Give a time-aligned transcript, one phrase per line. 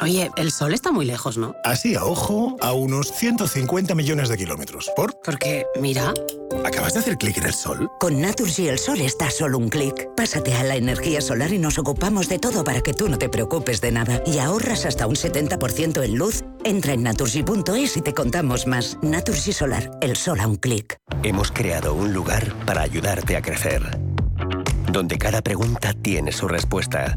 [0.00, 1.54] Oye, el sol está muy lejos, ¿no?
[1.62, 4.90] Así a ojo, a unos 150 millones de kilómetros.
[4.96, 5.14] ¿Por?
[5.22, 6.12] Porque, mira.
[6.64, 7.88] ¿Acabas de hacer clic en el sol?
[8.00, 10.08] Con Naturgy el sol está solo un clic.
[10.16, 13.28] Pásate a la energía solar y nos ocupamos de todo para que tú no te
[13.28, 14.20] preocupes de nada.
[14.26, 16.42] Y ahorras hasta un 70% en luz.
[16.64, 18.98] Entra en naturgy.es y te contamos más.
[19.02, 20.96] Naturgy Solar, el sol a un clic.
[21.22, 24.00] Hemos creado un lugar para ayudarte a crecer.
[24.90, 27.16] Donde cada pregunta tiene su respuesta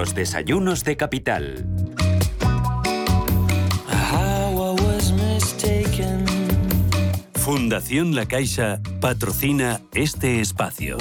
[0.00, 1.66] Los desayunos de capital.
[7.34, 10.96] Fundación La Caixa patrocina este espacio.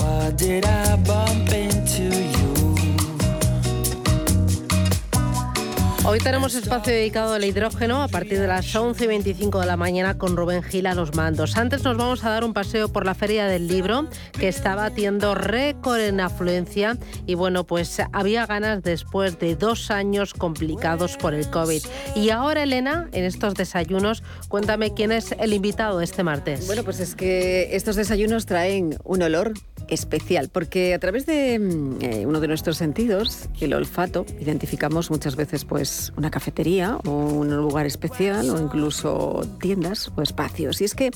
[6.10, 9.78] Hoy tenemos espacio dedicado al hidrógeno a partir de las 11 y 25 de la
[9.78, 11.56] mañana con Rubén Gil a los mandos.
[11.56, 14.10] Antes nos vamos a dar un paseo por la Feria del Libro
[14.40, 16.98] que está batiendo récord en afluencia
[17.28, 21.84] y bueno, pues había ganas después de dos años complicados por el COVID.
[22.16, 26.66] Y ahora, Elena, en estos desayunos, cuéntame quién es el invitado este martes.
[26.66, 29.54] Bueno, pues es que estos desayunos traen un olor
[29.90, 35.36] especial, porque a través de mm, eh, uno de nuestros sentidos, el olfato, identificamos muchas
[35.36, 40.82] veces pues una cafetería o un lugar especial o incluso tiendas o espacios.
[40.82, 41.12] Y es que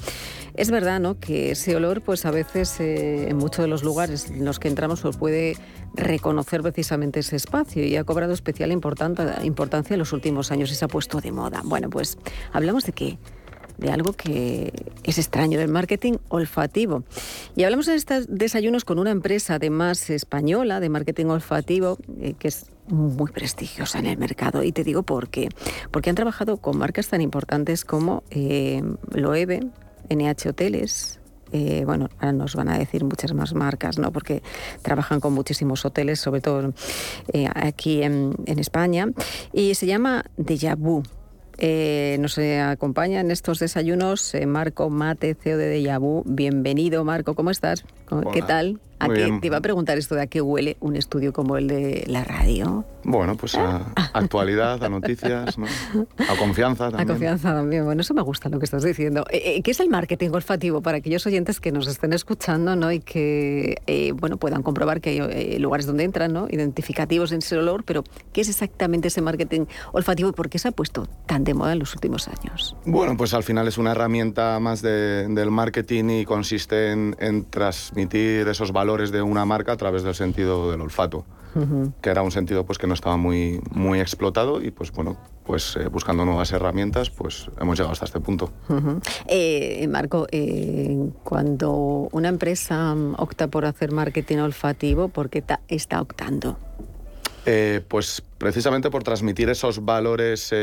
[0.55, 1.19] es verdad, ¿no?
[1.19, 4.67] Que ese olor, pues a veces eh, en muchos de los lugares en los que
[4.67, 5.57] entramos, pues puede
[5.95, 10.85] reconocer precisamente ese espacio y ha cobrado especial importancia en los últimos años y se
[10.85, 11.61] ha puesto de moda.
[11.63, 12.17] Bueno, pues
[12.51, 13.17] hablamos de qué
[13.77, 14.73] de algo que
[15.03, 17.03] es extraño, del marketing olfativo.
[17.55, 22.47] Y hablamos en estos desayunos con una empresa además española de marketing olfativo eh, que
[22.47, 24.63] es muy prestigiosa en el mercado.
[24.63, 25.49] Y te digo por qué.
[25.91, 29.61] Porque han trabajado con marcas tan importantes como eh, Loewe,
[30.09, 31.19] NH Hoteles,
[31.51, 34.11] eh, bueno, ahora nos van a decir muchas más marcas, ¿no?
[34.11, 34.41] Porque
[34.81, 36.73] trabajan con muchísimos hoteles, sobre todo
[37.53, 39.09] aquí en, en, España.
[39.51, 41.03] Y se llama Deja Vu.
[41.57, 46.23] Eh, nos acompaña en estos desayunos eh, Marco Mate, CEO de Dejavu.
[46.25, 47.85] Bienvenido, Marco, ¿cómo estás?
[48.33, 48.79] ¿Qué tal?
[49.03, 51.67] ¿A qué, te iba a preguntar esto de a qué huele un estudio como el
[51.67, 52.85] de la radio.
[53.03, 57.01] Bueno, pues a actualidad, a noticias, a confianza también.
[57.01, 57.85] A confianza también.
[57.85, 59.25] Bueno, eso me gusta lo que estás diciendo.
[59.29, 62.91] Eh, ¿Qué es el marketing olfativo para aquellos oyentes que nos estén escuchando ¿no?
[62.91, 66.47] y que bueno, puedan comprobar que hay lugares donde entran, ¿no?
[66.49, 70.69] identificativos en ese olor, pero ¿qué es exactamente ese marketing olfativo y por qué se
[70.69, 72.75] ha puesto tan de moda en los últimos años?
[72.85, 78.47] Bueno, pues al final es una herramienta más del marketing y consiste en, en transmitir
[78.47, 81.25] esos valores de una marca a través del sentido del olfato,
[82.01, 85.75] que era un sentido pues que no estaba muy, muy explotado y pues bueno, pues
[85.75, 88.51] eh, buscando nuevas herramientas, pues hemos llegado hasta este punto.
[89.27, 96.57] Eh, Marco, eh, cuando una empresa opta por hacer marketing olfativo, ¿por qué está optando?
[97.89, 100.53] pues precisamente por transmitir esos valores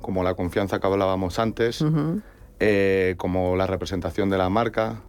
[0.00, 1.78] como la confianza que hablábamos antes,
[3.16, 5.02] como la representación de la marca,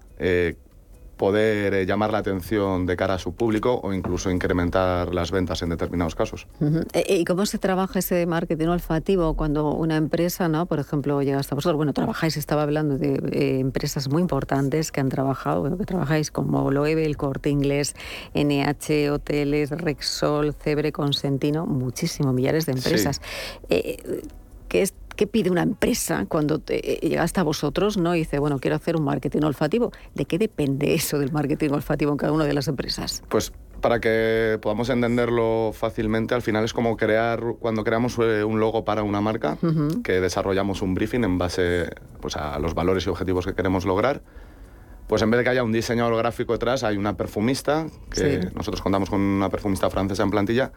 [1.15, 5.62] poder eh, llamar la atención de cara a su público o incluso incrementar las ventas
[5.62, 6.47] en determinados casos.
[6.94, 10.65] Eh, ¿Y cómo se trabaja ese marketing olfativo cuando una empresa, ¿no?
[10.65, 11.77] por ejemplo, llega hasta vosotros?
[11.77, 16.31] Bueno, trabajáis, estaba hablando de eh, empresas muy importantes que han trabajado, bueno, que trabajáis
[16.31, 17.95] como Loewe, el Corte Inglés,
[18.33, 23.21] NH, Hoteles, Rexol, Cebre, Consentino, muchísimo, millares de empresas.
[23.69, 28.15] ¿qué, es, ¿qué pide una empresa cuando te, llega hasta vosotros ¿no?
[28.15, 29.91] y dice, bueno, quiero hacer un marketing olfativo?
[30.13, 33.23] ¿De qué depende eso del marketing olfativo en cada una de las empresas?
[33.29, 33.51] Pues
[33.81, 38.83] para que podamos entenderlo fácilmente, al final es como crear, cuando creamos eh, un logo
[38.83, 39.57] para una marca,
[40.03, 41.89] que desarrollamos un briefing en base
[42.19, 44.23] pues, a los valores y objetivos que queremos lograr.
[45.07, 48.81] Pues en vez de que haya un diseñador gráfico detrás, hay una perfumista, que nosotros
[48.81, 50.71] contamos con una perfumista francesa en plantilla,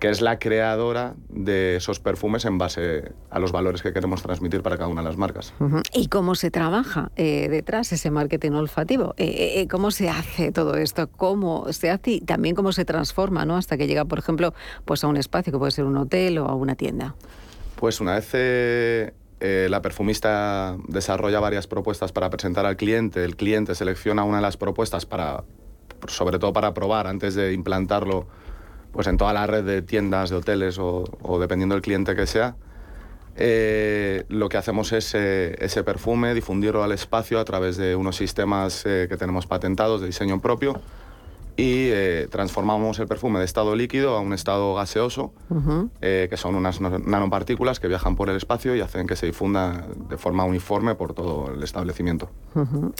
[0.00, 4.62] que es la creadora de esos perfumes en base a los valores que queremos transmitir
[4.62, 5.52] para cada una de las marcas.
[5.92, 9.14] ¿Y cómo se trabaja eh, detrás ese marketing olfativo?
[9.18, 11.10] Eh, eh, ¿Cómo se hace todo esto?
[11.10, 13.56] ¿Cómo se hace y también cómo se transforma ¿no?
[13.56, 14.54] hasta que llega, por ejemplo,
[14.86, 17.14] pues a un espacio que puede ser un hotel o a una tienda?
[17.76, 19.12] Pues una vez
[19.42, 24.56] la perfumista desarrolla varias propuestas para presentar al cliente, el cliente selecciona una de las
[24.56, 25.44] propuestas para,
[26.06, 28.26] sobre todo para probar antes de implantarlo
[28.92, 32.56] pues en toda la red de tiendas, de hoteles o, dependiendo del cliente que sea,
[33.36, 38.16] eh, lo que hacemos es eh, ese perfume, difundirlo al espacio a través de unos
[38.16, 40.80] sistemas eh, que tenemos patentados de diseño propio
[41.56, 45.32] y eh, transformamos el perfume de estado líquido a un estado gaseoso,
[46.00, 49.86] eh, que son unas nanopartículas que viajan por el espacio y hacen que se difunda
[50.08, 52.30] de forma uniforme por todo el establecimiento.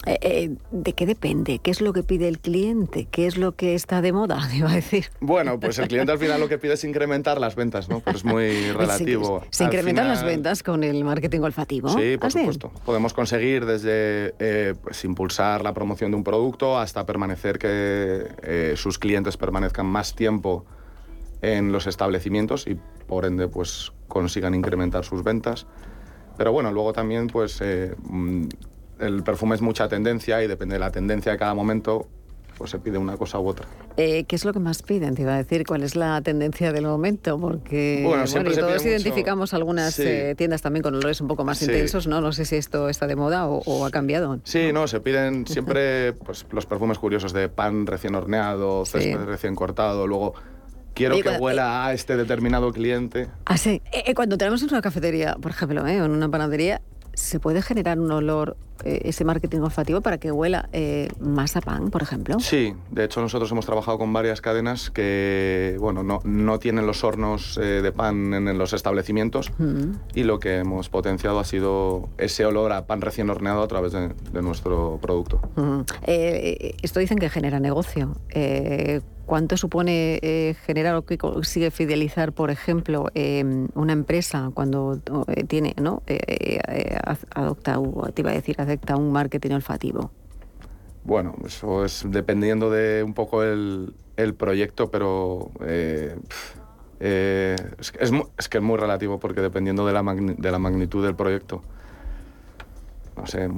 [0.06, 1.58] Eh, ¿De qué depende?
[1.58, 3.08] ¿Qué es lo que pide el cliente?
[3.10, 5.06] ¿Qué es lo que está de moda, iba a decir?
[5.20, 8.00] Bueno, pues el cliente al final lo que pide es incrementar las ventas, ¿no?
[8.00, 9.42] Pero es muy relativo.
[9.50, 11.88] ¿Se, incrementan las ventas con el marketing olfativo?
[11.88, 12.70] Sí, por ¿Ah, supuesto.
[12.84, 14.34] Podemos conseguir desde
[14.82, 20.14] pues, impulsar la promoción de un producto hasta permanecer que eh, sus clientes permanezcan más
[20.14, 20.64] tiempo
[21.42, 25.66] en los establecimientos y por ende pues consigan incrementar sus ventas.
[26.36, 28.44] Pero bueno, luego también pues eh, mm,
[29.00, 32.08] el perfume es mucha tendencia y depende de la tendencia de cada momento
[32.60, 33.66] pues se pide una cosa u otra.
[33.96, 35.14] Eh, ¿Qué es lo que más piden?
[35.14, 37.40] Te iba a decir, ¿cuál es la tendencia del momento?
[37.40, 42.20] Porque bueno, todos identificamos algunas eh, tiendas también con olores un poco más intensos, ¿no?
[42.20, 44.40] No sé si esto está de moda o, ha cambiado.
[44.44, 49.54] Sí, no, se piden siempre pues, los perfumes curiosos de pan recién horneado, césped recién
[49.54, 50.34] cortado, luego
[50.92, 53.30] quiero que huela a este determinado cliente.
[53.46, 53.80] Ah, sí.
[54.14, 56.82] cuando tenemos en una cafetería, por ejemplo, o en una panadería,
[57.14, 61.60] ¿se puede generar un olor, eh, ese marketing olfativo, para que huela eh, más a
[61.60, 62.38] pan, por ejemplo?
[62.40, 67.04] Sí, de hecho nosotros hemos trabajado con varias cadenas que bueno, no, no tienen los
[67.04, 69.52] hornos eh, de pan en, los establecimientos
[70.14, 73.92] y lo que hemos potenciado ha sido ese olor a pan recién horneado a través
[73.92, 74.10] de,
[74.42, 75.40] nuestro producto.
[76.06, 78.16] esto dicen que genera negocio.
[79.30, 85.44] ¿Cuánto supone eh, generar o que consigue fidelizar, por ejemplo, em, una empresa cuando eh,
[85.44, 86.02] tiene, ¿no?
[86.08, 86.58] Eh,
[87.32, 87.78] adopta,
[88.12, 90.10] te iba a decir, acepta un marketing olfativo?
[91.04, 93.94] Bueno, eso es dependiendo de un poco el,
[94.36, 95.52] proyecto, pero
[96.98, 101.62] es, que es muy relativo porque dependiendo de la, de la magnitud del proyecto,
[103.16, 103.48] no sé,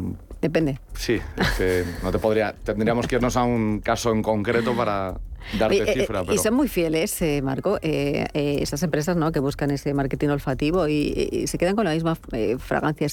[0.42, 0.80] Depende.
[0.94, 2.52] Sí, es que no te podría.
[2.52, 5.20] Tendríamos que irnos a un caso en concreto para,
[5.58, 6.24] darte eh, cifra.
[6.30, 9.32] Y son muy fieles, eh, Marco, eh, esas empresas ¿no?
[9.32, 12.16] que buscan ese marketing olfativo y, se quedan con la misma
[12.58, 13.08] fragancia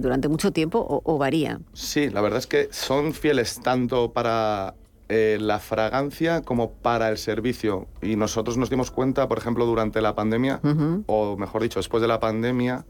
[0.00, 1.60] durante mucho tiempo o, o, varía.
[1.72, 4.74] Sí, la verdad es que son fieles tanto para
[5.08, 7.86] la fragancia como para el servicio.
[8.02, 10.60] Y nosotros nos dimos cuenta, por ejemplo, durante la pandemia,
[11.06, 12.84] o mejor dicho, después de la pandemia,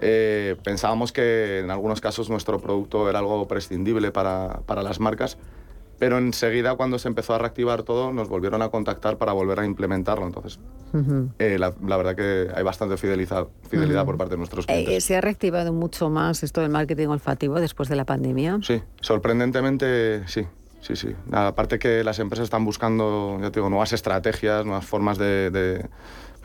[0.00, 5.38] eh, pensábamos que en algunos casos nuestro producto era algo prescindible para, para, las marcas,
[5.98, 9.66] pero enseguida cuando se empezó a reactivar todo nos volvieron a contactar para volver a
[9.66, 10.26] implementarlo.
[10.26, 10.58] Entonces,
[11.38, 14.94] eh, la, verdad que hay bastante fidelidad, fidelidad por parte de nuestros clientes.
[14.94, 18.58] Eh, ¿Se ha reactivado mucho más esto del marketing olfativo después de la pandemia?
[18.62, 20.46] Sí, sorprendentemente sí.
[20.80, 21.08] Sí, sí.
[21.32, 25.50] Aparte que las empresas están buscando, ya digo, nuevas estrategias, nuevas formas de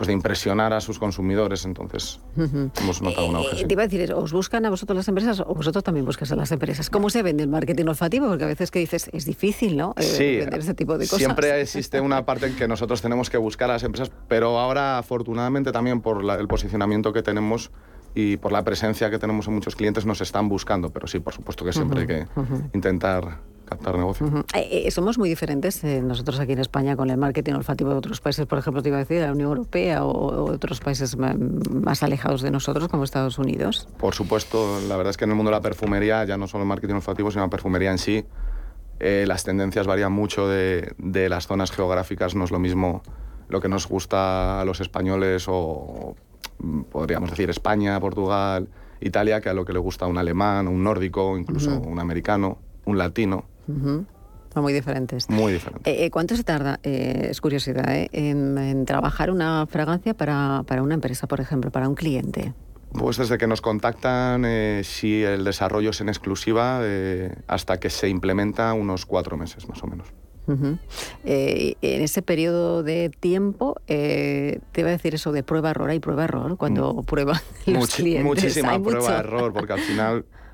[0.01, 1.63] pues de impresionar a sus consumidores.
[1.63, 3.61] Entonces, hemos notado una auge.
[3.61, 6.31] Eh, te iba a decir, ¿os buscan a vosotros las empresas o vosotros también buscas
[6.31, 6.89] a las empresas?
[6.89, 8.27] ¿Cómo se vende el marketing olfativo?
[8.27, 9.93] Porque a veces que dices, es difícil, ¿no?
[9.97, 11.19] Eh, sí, vender ese tipo de cosas.
[11.19, 14.97] Siempre existe una parte en que nosotros tenemos que buscar a las empresas, pero ahora,
[14.97, 17.69] afortunadamente, también por el posicionamiento que tenemos
[18.15, 20.89] y por la presencia que tenemos en muchos clientes, nos están buscando.
[20.89, 22.25] Pero sí, por supuesto que siempre hay que
[22.73, 23.37] intentar
[23.71, 24.27] captar negocio.
[24.53, 27.95] Eh, eh, somos muy diferentes eh, nosotros aquí en España con el marketing olfativo de
[27.95, 31.15] otros países, por ejemplo, te iba a decir, de la Unión Europea o, otros países
[31.17, 33.87] más alejados de nosotros, como Estados Unidos.
[33.97, 36.63] Por supuesto, la verdad es que en el mundo de la perfumería, ya no solo
[36.63, 38.25] el marketing olfativo, sino la perfumería en sí,
[38.99, 43.01] las tendencias varían mucho de, de las zonas geográficas, no es lo mismo
[43.47, 46.15] lo que nos gusta a los españoles o
[46.91, 48.67] podríamos decir España, Portugal,
[48.99, 52.59] Italia, que a lo que le gusta a un alemán, un nórdico, incluso un americano,
[52.85, 53.45] un latino.
[54.53, 55.29] Son muy diferentes.
[55.29, 55.87] Muy diferentes.
[55.87, 61.27] Eh, eh, ¿Cuánto se tarda, eh, es curiosidad, en, trabajar una fragancia para, una empresa,
[61.27, 62.53] por ejemplo, para un cliente?
[62.91, 67.89] Pues desde que nos contactan, eh, si el desarrollo es en exclusiva, eh, hasta que
[67.89, 70.07] se implementa unos cuatro meses más o menos.
[71.23, 76.57] Eh, en ese periodo de tiempo, te iba a decir eso de prueba-error, hay prueba-error
[76.57, 77.05] cuando mm.
[77.05, 78.25] prueban los clientes.
[78.25, 80.25] Muchísima prueba-error, porque al final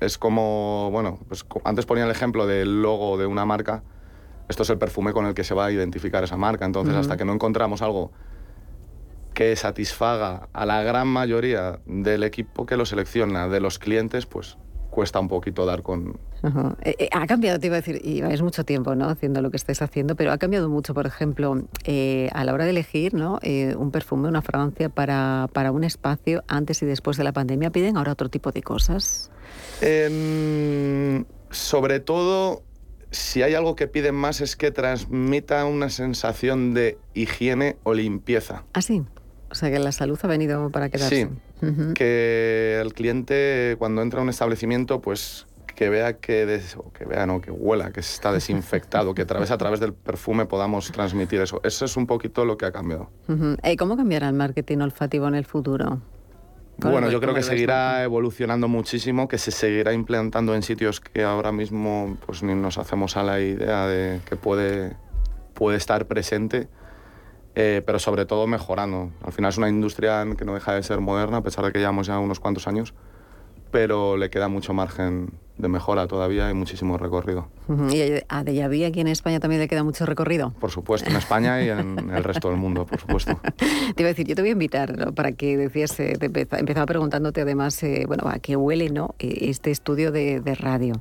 [0.00, 3.82] es como, bueno, pues antes ponía el ejemplo del logo de una marca,
[4.48, 7.16] esto es el perfume con el que se va a identificar esa marca, entonces hasta
[7.16, 8.12] que no encontramos algo
[9.32, 14.56] que satisfaga a la gran mayoría del equipo que lo selecciona, de los clientes, pues
[14.94, 16.16] cuesta un poquito dar con...
[16.82, 19.08] Eh, eh, ha cambiado, te iba a decir, y es mucho tiempo ¿no?
[19.08, 22.64] haciendo lo que estés haciendo, pero ha cambiado mucho, por ejemplo, eh, a la hora
[22.64, 23.40] de elegir ¿no?
[23.76, 27.96] un perfume, una fragancia para, para, un espacio antes y después de la pandemia, ¿piden
[27.96, 29.32] ahora otro tipo de cosas?
[29.80, 32.62] Em, sobre todo,
[33.10, 38.64] si hay algo que piden más es que transmita una sensación de higiene o limpieza.
[38.72, 39.02] ¿Ah, sí?
[39.50, 41.28] O sea que la salud ha venido para quedarse.
[41.60, 46.60] Sí, que el cliente cuando entra a un establecimiento, pues que vea que,
[46.92, 50.46] que vea, no, que huela, que está desinfectado, que a través, a través del perfume
[50.46, 51.60] podamos transmitir eso.
[51.64, 53.10] Eso es un poquito lo que ha cambiado.
[53.62, 56.00] ¿Y cómo cambiará el marketing olfativo en el futuro?
[56.78, 61.52] Bueno, yo creo que seguirá evolucionando muchísimo, que se seguirá implantando en sitios que ahora
[61.52, 64.96] mismo pues ni nos hacemos a la idea de que puede,
[65.54, 66.68] puede estar presente
[67.56, 69.10] eh, pero sobre todo mejorando.
[69.22, 71.78] Al final es una industria que no deja de ser moderna, a pesar de que
[71.78, 72.94] llevamos ya unos cuantos años,
[73.70, 77.48] pero le queda mucho margen de mejora todavía y muchísimo recorrido.
[77.90, 80.52] ¿Y a Dejaví aquí en España también le queda mucho recorrido?
[80.60, 83.40] Por supuesto, en España y en el resto del mundo, por supuesto.
[83.56, 86.86] Te iba a decir, yo te voy a invitar para que decías, eh, te empezaba
[86.86, 89.14] preguntándote además, eh, bueno, a qué huele ¿no?
[89.18, 90.94] este estudio de, de radio.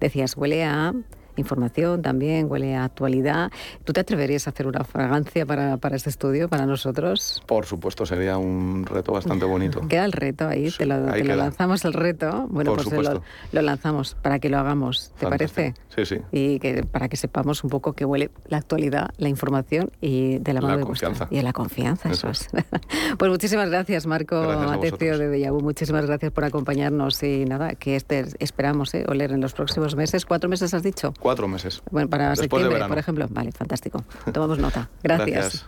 [0.00, 0.94] Decías, huele a
[1.38, 3.50] información también, huele a actualidad.
[3.84, 7.42] ¿Tú te atreverías a hacer una fragancia para, para este estudio, para nosotros?
[7.46, 9.80] Por supuesto, sería un reto bastante bonito.
[9.88, 12.46] Queda el reto ahí, te lo, lanzamos el reto.
[12.48, 15.74] Bueno, pues lo, lo, lanzamos para que lo hagamos, ¿te parece?
[15.94, 16.16] Sí, sí.
[16.32, 20.52] Y que para que sepamos un poco qué huele la actualidad, la información y de
[20.52, 21.28] la mano de confianza.
[21.30, 22.48] y de la confianza, eso, es.
[23.18, 25.60] pues muchísimas gracias, Marco Matecio de Deyabu.
[25.60, 30.24] Muchísimas gracias por acompañarnos y nada, que este, esperamos eh, oler en los próximos meses.
[30.24, 31.12] ¿Cuatro meses has dicho?
[31.20, 31.82] cuatro meses.
[31.90, 33.26] Bueno, para septiembre, por ejemplo.
[33.30, 34.04] Vale, fantástico.
[34.32, 34.88] Tomamos nota.
[35.02, 35.66] Gracias.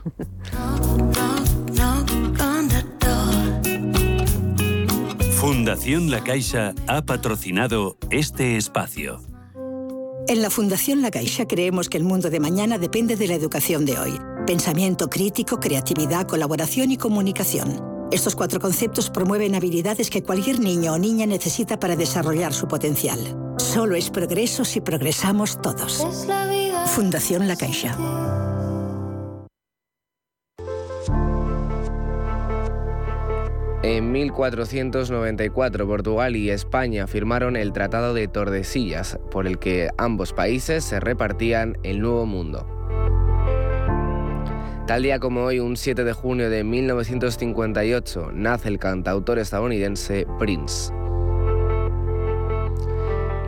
[5.40, 9.21] Fundación La Caixa ha patrocinado este espacio.
[10.29, 13.85] En la Fundación La Caixa creemos que el mundo de mañana depende de la educación
[13.85, 14.21] de hoy.
[14.47, 18.00] Pensamiento crítico, creatividad, colaboración y comunicación.
[18.11, 23.19] Estos cuatro conceptos promueven habilidades que cualquier niño o niña necesita para desarrollar su potencial.
[23.57, 26.05] Solo es progreso si progresamos todos.
[26.87, 27.97] Fundación La Caixa.
[33.83, 40.85] En 1494 Portugal y España firmaron el Tratado de Tordesillas, por el que ambos países
[40.85, 42.67] se repartían el Nuevo Mundo.
[44.90, 50.92] Tal día como hoy, un 7 de junio de 1958, nace el cantautor estadounidense Prince.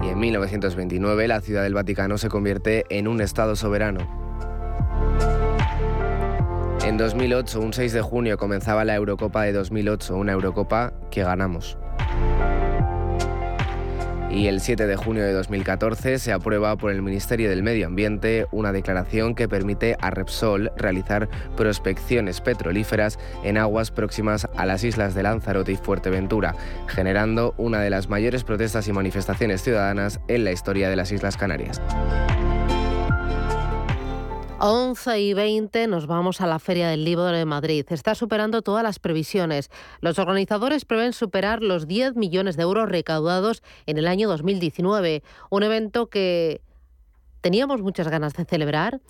[0.04, 4.06] Y en 1929 la Ciudad del Vaticano se convierte en un Estado soberano.
[6.84, 11.76] En 2008, un 6 de junio, comenzaba la Eurocopa de 2008, una Eurocopa que ganamos
[14.32, 18.46] y el 7 de junio de 2014 se aprueba por el Ministerio del Medio Ambiente
[18.50, 25.14] una declaración que permite a Repsol realizar prospecciones petrolíferas en aguas próximas a las islas
[25.14, 26.54] de Lanzarote y Fuerteventura,
[26.88, 31.36] generando una de las mayores protestas y manifestaciones ciudadanas en la historia de las Islas
[31.36, 31.80] Canarias.
[34.64, 37.84] 11 y 20 nos vamos a la Feria del Libro de Madrid.
[37.90, 39.72] Está superando todas las previsiones.
[40.00, 45.24] Los organizadores prevén superar los 10 millones de euros recaudados en el año 2019.
[45.50, 46.60] Un evento que
[47.40, 49.00] teníamos muchas ganas de celebrar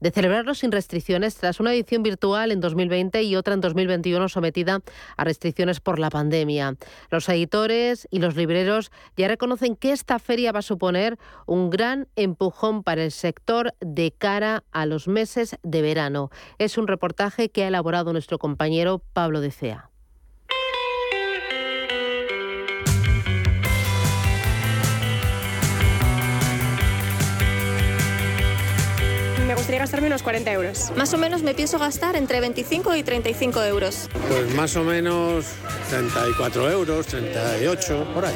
[0.00, 4.80] de celebrarlo sin restricciones tras una edición virtual en 2020 y otra en 2021 sometida
[5.16, 6.76] a restricciones por la pandemia.
[7.10, 12.08] Los editores y los libreros ya reconocen que esta feria va a suponer un gran
[12.16, 16.30] empujón para el sector de cara a los meses de verano.
[16.58, 19.89] Es un reportaje que ha elaborado nuestro compañero Pablo de Cea.
[29.70, 30.92] Gustaría gastarme unos 40 euros.
[30.96, 34.08] Más o menos me pienso gastar entre 25 y 35 euros.
[34.28, 35.44] Pues más o menos
[35.90, 38.34] 34 euros, 38, por ahí.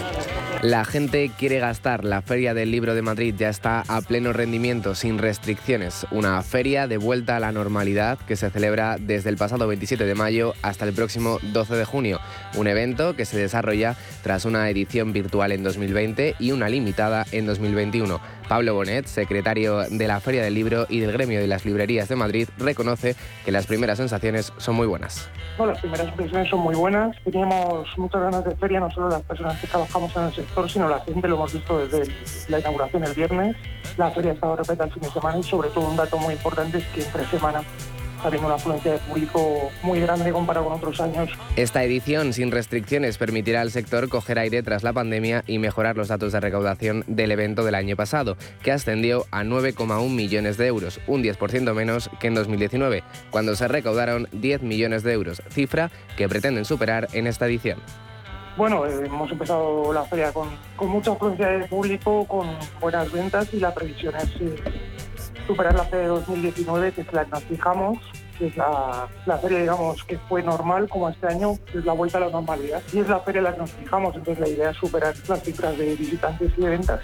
[0.62, 2.04] La gente quiere gastar.
[2.04, 6.06] La Feria del Libro de Madrid ya está a pleno rendimiento, sin restricciones.
[6.12, 10.14] Una feria de vuelta a la normalidad que se celebra desde el pasado 27 de
[10.14, 12.20] mayo hasta el próximo 12 de junio.
[12.54, 17.44] Un evento que se desarrolla tras una edición virtual en 2020 y una limitada en
[17.44, 18.20] 2021.
[18.48, 22.16] Pablo Bonet, secretario de la Feria del Libro y del Gremio de las Librerías de
[22.16, 25.28] Madrid, reconoce que las primeras sensaciones son muy buenas.
[25.58, 27.16] Las primeras impresiones son muy buenas.
[27.24, 30.88] Teníamos muchas ganas de feria, no solo las personas que trabajamos en el sector, sino
[30.88, 31.28] la gente.
[31.28, 32.12] Lo hemos visto desde
[32.48, 33.56] la inauguración el viernes.
[33.96, 36.34] La feria ha estado repetida el fin de semana y sobre todo un dato muy
[36.34, 37.62] importante es que entre semana
[38.24, 41.30] habiendo una afluencia de público muy grande comparado con otros años.
[41.56, 46.08] Esta edición sin restricciones permitirá al sector coger aire tras la pandemia y mejorar los
[46.08, 51.00] datos de recaudación del evento del año pasado, que ascendió a 9,1 millones de euros,
[51.06, 56.28] un 10% menos que en 2019, cuando se recaudaron 10 millones de euros, cifra que
[56.28, 57.78] pretenden superar en esta edición.
[58.56, 62.48] Bueno, eh, hemos empezado la feria con, con, mucha afluencia de público, con
[62.80, 64.54] buenas ventas y la previsión es eh,
[65.46, 67.98] superar la de 2019, que es la que nos fijamos,
[68.38, 72.18] que es la, la, feria, digamos, que fue normal, como este año, es la vuelta
[72.18, 72.82] a la normalidad.
[72.92, 75.42] Y es la feria en la que nos fijamos, entonces la idea es superar las
[75.42, 77.00] cifras de visitantes y de ventas.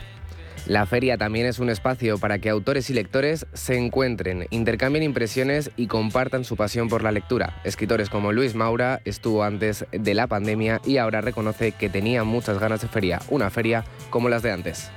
[0.66, 5.70] La feria también es un espacio para que autores y lectores se encuentren, intercambien impresiones
[5.76, 7.60] y compartan su pasión por la lectura.
[7.64, 12.58] Escritores como Luis Maura estuvo antes de la pandemia y ahora reconoce que tenía muchas
[12.58, 14.90] ganas de feria, una feria como las de antes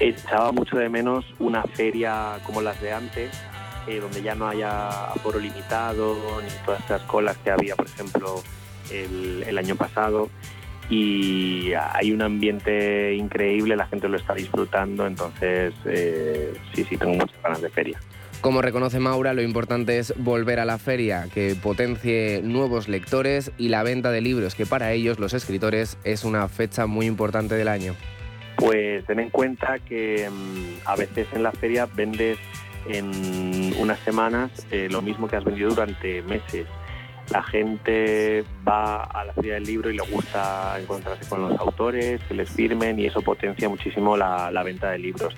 [0.00, 3.30] echaba mucho de menos una feria como las de antes,
[3.86, 8.42] eh, donde ya no haya aforo limitado, ni todas estas colas que había, por ejemplo,
[8.90, 10.28] el, año pasado.
[10.88, 17.14] Y hay un ambiente increíble, la gente lo está disfrutando, entonces eh, sí, sí, tengo
[17.14, 18.00] muchas ganas de feria.
[18.40, 23.68] Como reconoce Maura, lo importante es volver a la feria, que potencie nuevos lectores y
[23.68, 27.68] la venta de libros, que para ellos, los escritores, es una fecha muy importante del
[27.68, 27.94] año.
[28.60, 32.38] Pues ten en cuenta que mm, a veces en la feria vendes
[32.86, 36.66] en unas semanas eh, lo mismo que has vendido durante meses.
[37.30, 42.20] La gente va a la feria del libro y le gusta encontrarse con los autores,
[42.28, 45.34] que les firmen y eso potencia muchísimo la, venta de libros.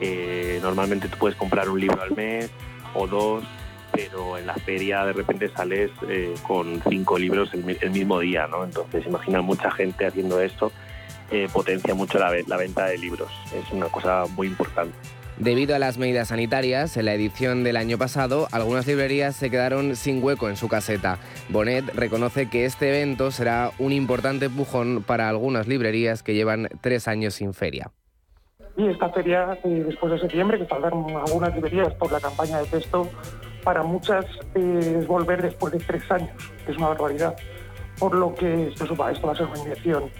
[0.00, 2.50] Eh, normalmente tú puedes comprar un libro al mes
[2.94, 3.44] o dos,
[3.92, 8.46] pero en la feria de repente sales eh, con cinco libros el, el, mismo día,
[8.46, 8.64] ¿no?
[8.64, 10.70] Entonces imagina mucha gente haciendo esto
[11.30, 13.30] eh, potencia mucho la, la venta de libros.
[13.54, 14.94] Es una cosa muy importante.
[15.38, 19.94] Debido a las medidas sanitarias, en la edición del año pasado, algunas librerías se quedaron
[19.94, 21.18] sin hueco en su caseta.
[21.48, 27.06] Bonet reconoce que este evento será un importante empujón para algunas librerías que llevan tres
[27.06, 27.92] años sin feria.
[28.76, 32.66] Y esta feria, eh, después de septiembre, que faltaron algunas librerías por la campaña de
[32.66, 33.08] texto,
[33.62, 34.24] para muchas
[34.56, 36.30] eh, es volver después de tres años,
[36.66, 37.36] que es una barbaridad.
[38.00, 40.10] Por lo que esto, esto va a ser una inyección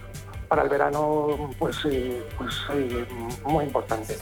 [0.48, 3.04] para el verano pues, eh, pues eh,
[3.44, 4.16] muy importante.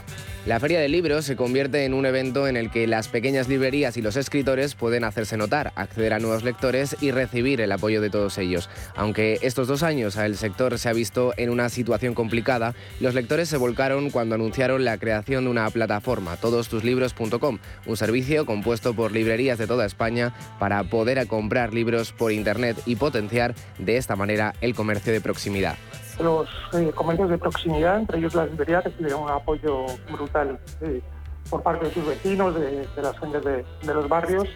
[0.45, 3.97] La Feria del Libro se convierte en un evento en el que las pequeñas librerías
[3.97, 8.09] y los escritores pueden hacerse notar, acceder a nuevos lectores y recibir el apoyo de
[8.09, 8.69] todos ellos.
[8.95, 13.49] Aunque estos dos años el sector se ha visto en una situación complicada, los lectores
[13.49, 19.57] se volcaron cuando anunciaron la creación de una plataforma, todostuslibros.com, un servicio compuesto por librerías
[19.57, 24.75] de toda España para poder comprar libros por Internet y potenciar de esta manera el
[24.75, 25.75] comercio de proximidad
[26.19, 31.01] los eh, comercios de proximidad, entre ellos las librerías, recibieron un apoyo brutal eh,
[31.49, 34.47] por parte de sus vecinos, de, las gentes de, los barrios.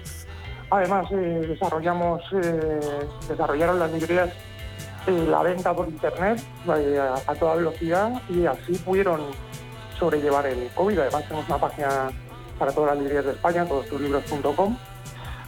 [0.69, 2.21] Además, eh, desarrollamos,
[3.27, 4.29] desarrollaron las librerías
[5.07, 6.39] la venta por internet
[7.27, 9.19] a, toda velocidad y así pudieron
[9.97, 10.99] sobrellevar el COVID.
[10.99, 12.11] Además, tenemos una página
[12.59, 14.77] para todas las librerías de España, todostuslibros.com,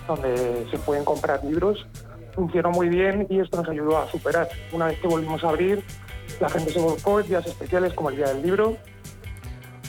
[0.07, 1.85] donde se pueden comprar libros
[2.33, 4.49] funcionó muy bien y esto nos ayudó a superar.
[4.71, 5.83] Una vez que volvimos a abrir,
[6.39, 8.77] la gente se volcó días especiales como el Día del Libro.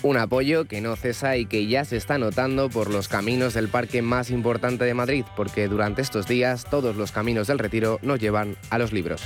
[0.03, 3.69] Un apoyo que no cesa y que ya se está notando por los caminos del
[3.69, 8.21] parque más importante de Madrid, porque durante estos días todos los caminos del retiro nos
[8.21, 9.23] llevan a los libros.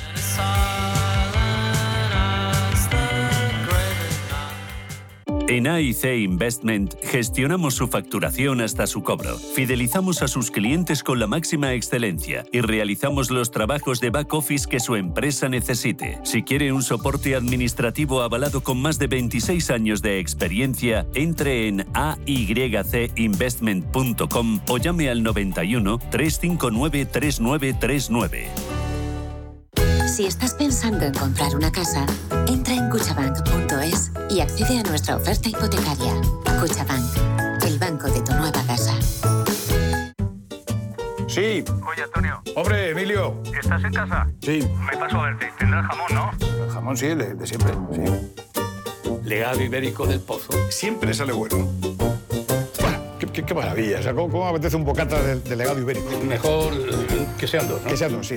[5.48, 11.26] En AIC Investment gestionamos su facturación hasta su cobro, fidelizamos a sus clientes con la
[11.26, 16.18] máxima excelencia y realizamos los trabajos de back office que su empresa necesite.
[16.22, 21.86] Si quiere un soporte administrativo avalado con más de 26 años de experiencia, entre en
[21.94, 28.48] aycinvestment.com o llame al 91 359 3939.
[30.14, 32.04] Si estás pensando en comprar una casa,
[32.48, 33.67] entra en cuchabank.es
[34.30, 36.14] y accede a nuestra oferta hipotecaria.
[36.60, 38.94] Cuchabank, el banco de tu nueva casa.
[41.28, 41.64] Sí.
[41.86, 42.42] Oye, Antonio.
[42.56, 43.40] Hombre, Emilio.
[43.58, 44.26] ¿Estás en casa?
[44.42, 44.68] Sí.
[44.90, 45.50] Me paso a verte.
[45.58, 46.30] Tendrás jamón, ¿no?
[46.64, 48.02] El jamón sí, el de, siempre, sí.
[49.24, 50.52] Legado ibérico del pozo.
[50.70, 51.68] Siempre sale bueno.
[53.18, 53.98] Qué, qué- qué maravilla.
[53.98, 56.08] O sea, ¿cómo, apetece un bocata de, de legado ibérico?
[56.24, 56.72] Mejor
[57.38, 57.88] que sean dos, ¿no?
[57.88, 58.36] Que sean dos, sí.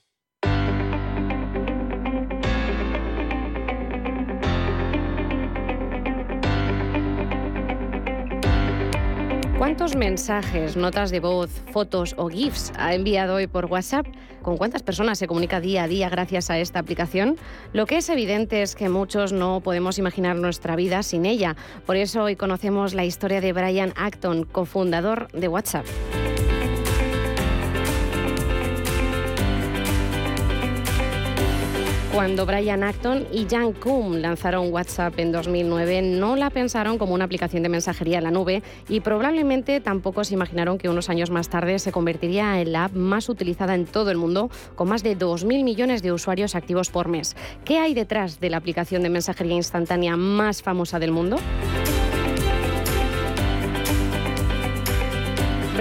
[9.71, 14.05] ¿Cuántos mensajes, notas de voz, fotos o GIFs ha enviado hoy por WhatsApp?
[14.41, 17.37] ¿Con cuántas personas se comunica día a día gracias a esta aplicación?
[17.71, 21.55] Lo que es evidente es que muchos no podemos imaginar nuestra vida sin ella.
[21.85, 25.85] Por eso hoy conocemos la historia de Brian Acton, cofundador de WhatsApp.
[32.13, 37.23] Cuando Brian Acton y Jan Koum lanzaron WhatsApp en 2009, no la pensaron como una
[37.23, 41.47] aplicación de mensajería en la nube y probablemente tampoco se imaginaron que unos años más
[41.47, 45.17] tarde se convertiría en la app más utilizada en todo el mundo, con más de
[45.17, 47.37] 2.000 millones de usuarios activos por mes.
[47.63, 51.37] ¿Qué hay detrás de la aplicación de mensajería instantánea más famosa del mundo?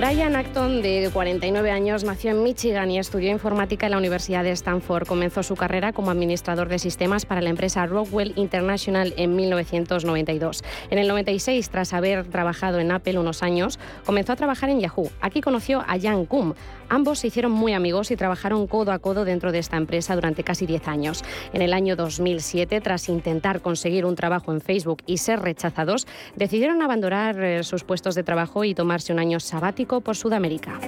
[0.01, 4.51] Brian Acton, de 49 años, nació en Michigan y estudió informática en la Universidad de
[4.53, 5.07] Stanford.
[5.07, 10.65] Comenzó su carrera como administrador de sistemas para la empresa Rockwell International en 1992.
[10.89, 15.11] En el 96, tras haber trabajado en Apple unos años, comenzó a trabajar en Yahoo.
[15.21, 16.55] Aquí conoció a Jan Koum.
[16.89, 20.45] Ambos se hicieron muy amigos y trabajaron codo a codo dentro de esta empresa durante
[20.45, 21.23] casi 10 años.
[21.53, 26.81] En el año 2007, tras intentar conseguir un trabajo en Facebook y ser rechazados, decidieron
[26.81, 30.79] abandonar eh, sus puestos de trabajo y tomarse un año sabático por Sudamérica.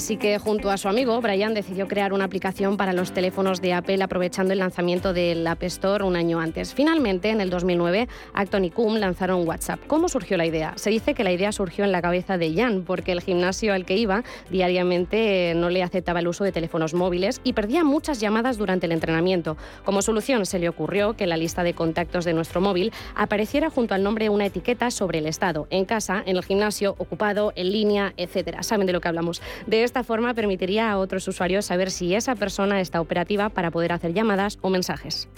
[0.00, 3.74] Así que junto a su amigo, Brian decidió crear una aplicación para los teléfonos de
[3.74, 6.72] Apple aprovechando el lanzamiento del App Store un año antes.
[6.72, 9.78] Finalmente, en el 2009, Acton y Koum lanzaron WhatsApp.
[9.86, 10.72] ¿Cómo surgió la idea?
[10.76, 13.84] Se dice que la idea surgió en la cabeza de Jan, porque el gimnasio al
[13.84, 18.20] que iba diariamente eh, no le aceptaba el uso de teléfonos móviles y perdía muchas
[18.20, 19.58] llamadas durante el entrenamiento.
[19.84, 23.94] Como solución, se le ocurrió que la lista de contactos de nuestro móvil apareciera junto
[23.94, 28.14] al nombre una etiqueta sobre el estado, en casa, en el gimnasio, ocupado, en línea,
[28.16, 28.62] etcétera.
[28.62, 29.42] Saben de lo que hablamos.
[29.66, 33.90] De esta forma permitiría a otros usuarios saber si esa persona está operativa para poder
[33.90, 35.28] hacer llamadas o mensajes.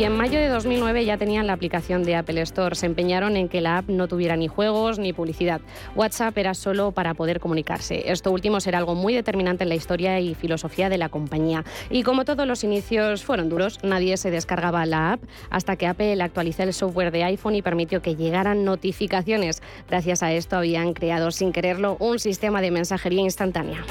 [0.00, 2.74] Y en mayo de 2009 ya tenían la aplicación de Apple Store.
[2.74, 5.60] Se empeñaron en que la app no tuviera ni juegos ni publicidad.
[5.94, 8.10] WhatsApp era solo para poder comunicarse.
[8.10, 11.66] Esto último será algo muy determinante en la historia y filosofía de la compañía.
[11.90, 16.22] Y como todos los inicios fueron duros, nadie se descargaba la app hasta que Apple
[16.22, 19.62] actualizó el software de iPhone y permitió que llegaran notificaciones.
[19.90, 23.84] Gracias a esto habían creado sin quererlo un sistema de mensajería instantánea.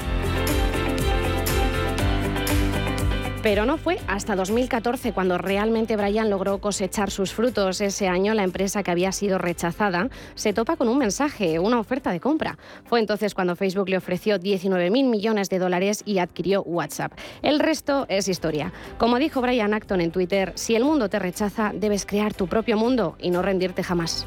[3.42, 7.80] Pero no fue hasta 2014 cuando realmente Brian logró cosechar sus frutos.
[7.80, 12.12] Ese año la empresa que había sido rechazada se topa con un mensaje, una oferta
[12.12, 12.58] de compra.
[12.84, 17.14] Fue entonces cuando Facebook le ofreció 19.000 millones de dólares y adquirió WhatsApp.
[17.40, 18.74] El resto es historia.
[18.98, 22.76] Como dijo Brian Acton en Twitter, si el mundo te rechaza, debes crear tu propio
[22.76, 24.26] mundo y no rendirte jamás.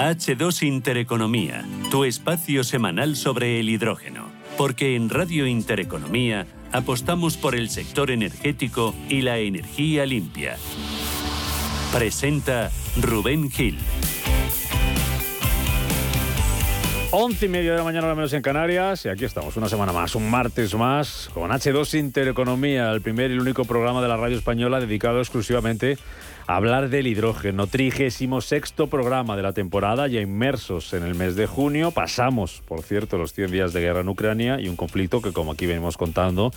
[0.00, 4.30] H2 Intereconomía, tu espacio semanal sobre el hidrógeno.
[4.56, 10.56] Porque en Radio Intereconomía apostamos por el sector energético y la energía limpia.
[11.92, 13.76] Presenta Rubén Gil.
[17.12, 19.92] 11 y media de la mañana, al menos en Canarias, y aquí estamos, una semana
[19.92, 24.16] más, un martes más, con H2 Intereconomía, el primer y el único programa de la
[24.16, 27.68] radio española dedicado exclusivamente a hablar del hidrógeno.
[27.68, 31.92] Trigésimo sexto programa de la temporada, ya inmersos en el mes de junio.
[31.92, 35.52] Pasamos, por cierto, los 100 días de guerra en Ucrania y un conflicto que, como
[35.52, 36.50] aquí venimos contando,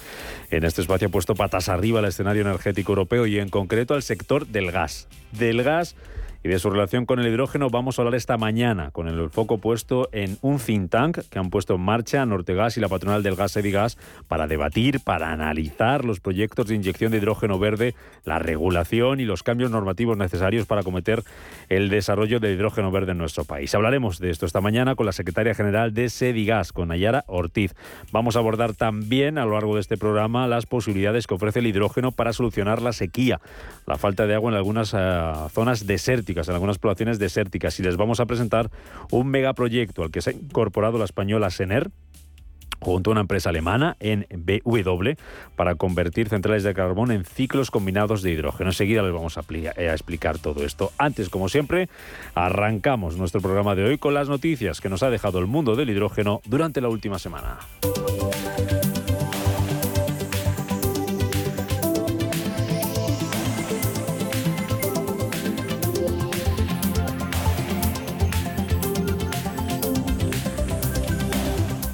[0.49, 4.01] en este espacio ha puesto patas arriba al escenario energético europeo y en concreto al
[4.01, 5.07] sector del gas.
[5.31, 5.95] Del gas
[6.43, 9.59] y de su relación con el hidrógeno vamos a hablar esta mañana, con el foco
[9.59, 13.35] puesto en un think tank que han puesto en marcha Nortegas y la patronal del
[13.35, 19.21] gas Edigas para debatir, para analizar los proyectos de inyección de hidrógeno verde, la regulación
[19.21, 21.23] y los cambios normativos necesarios para acometer
[21.69, 23.73] el desarrollo del hidrógeno verde en nuestro país.
[23.73, 27.73] Hablaremos de esto esta mañana con la secretaria general de Sedigas, con Nayara Ortiz.
[28.11, 31.67] Vamos a abordar también a lo largo de este programa las posibilidades que ofrece el
[31.67, 33.39] hidrógeno para solucionar la sequía,
[33.85, 37.79] la falta de agua en algunas eh, zonas desérticas en algunas poblaciones desérticas.
[37.79, 38.69] Y les vamos a presentar
[39.11, 41.91] un megaproyecto al que se ha incorporado la española Sener,
[42.83, 45.11] junto a una empresa alemana en BW
[45.55, 48.69] para convertir centrales de carbón en ciclos combinados de hidrógeno.
[48.69, 50.91] Enseguida les vamos a, eh, a, explicar todo esto.
[50.97, 51.89] Antes, como siempre,
[52.35, 55.89] arrancamos nuestro programa de hoy con las noticias que nos ha dejado el mundo del
[55.89, 57.59] hidrógeno durante la última semana.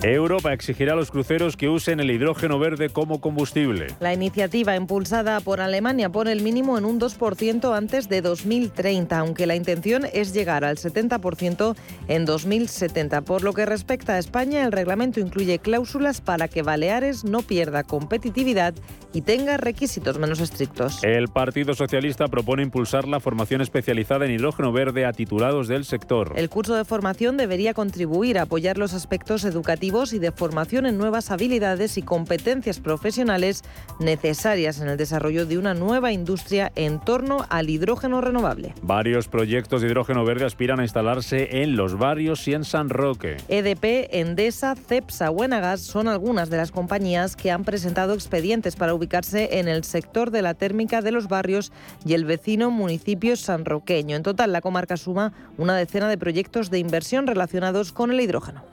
[0.02, 3.88] Europa exigirá a los cruceros que usen el hidrógeno verde como combustible.
[4.00, 9.46] La iniciativa impulsada por Alemania pone el mínimo en un 2% antes de 2030, aunque
[9.46, 11.76] la intención es llegar al 70%
[12.08, 13.22] en 2070.
[13.24, 17.84] Por lo que respecta a España, el reglamento incluye cláusulas para que Baleares no pierda
[17.84, 18.74] competitividad
[19.12, 21.04] y tenga requisitos menos estrictos.
[21.04, 26.32] El Partido Socialista propone impulsar la formación especializada en hidrógeno verde a titulados del sector.
[26.38, 30.99] El curso de formación debería contribuir a apoyar los aspectos educativos y de formación en
[30.99, 33.63] nuevas habilidades y competencias profesionales
[33.99, 38.75] necesarias en el desarrollo de una nueva industria en torno al hidrógeno renovable.
[38.84, 43.38] Varios proyectos de hidrógeno verde aspiran a instalarse en los barrios y en San Roque.
[43.47, 48.93] EDP, Endesa, Cepsa o Enagas son algunas de las compañías que han presentado expedientes para
[48.93, 51.71] ubicarse en el sector de la térmica de los barrios
[52.06, 54.15] y el vecino municipio sanroqueño.
[54.15, 58.63] En total, la comarca suma una decena de proyectos de inversión relacionados con el hidrógeno.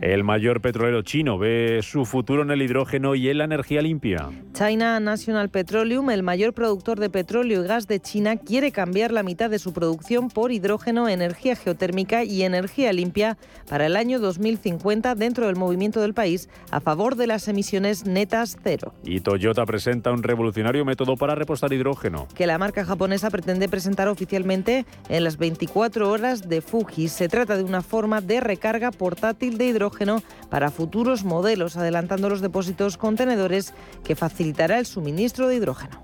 [0.00, 4.30] El mayor petrolero chino ve su futuro en el hidrógeno y en la energía limpia.
[4.52, 9.22] China National Petroleum, el mayor productor de petróleo y gas de China, quiere cambiar la
[9.22, 15.14] mitad de su producción por hidrógeno, energía geotérmica y energía limpia para el año 2050
[15.14, 18.94] dentro del movimiento del país a favor de las emisiones netas cero.
[19.04, 22.26] Y Toyota presenta un revolucionario método para repostar hidrógeno.
[22.34, 27.08] Que la marca japonesa pretende presentar oficialmente en las 24 horas de Fuji.
[27.08, 32.40] Se trata de una forma de recarga portátil de hidrógeno para futuros modelos, adelantando los
[32.40, 36.02] depósitos contenedores que facilitará el suministro de hidrógeno.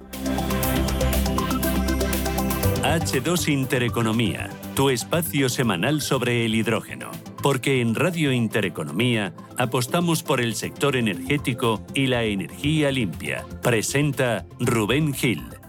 [2.84, 7.10] H2 Intereconomía, tu espacio semanal sobre el hidrógeno.
[7.42, 13.44] Porque en Radio Intereconomía apostamos por el sector energético y la energía limpia.
[13.62, 15.63] Presenta Rubén Gil.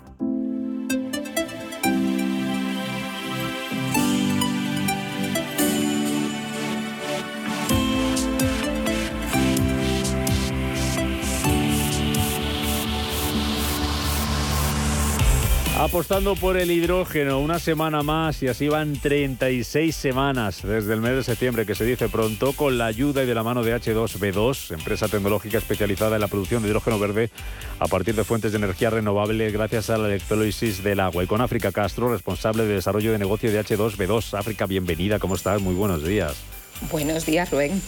[15.85, 21.11] Apostando por el hidrógeno una semana más y así van 36 semanas desde el mes
[21.11, 24.73] de septiembre que se dice pronto con la ayuda y de la mano de H2B2,
[24.73, 27.29] empresa tecnológica especializada en la producción de hidrógeno verde
[27.77, 31.23] a partir de fuentes de energía renovable gracias a la electrólisis del agua.
[31.23, 34.39] Y con África Castro, responsable de desarrollo de negocio de H2B2.
[34.39, 35.61] África, bienvenida, ¿cómo estás?
[35.61, 36.54] Muy buenos días.
[36.91, 37.81] Buenos días, Rubén.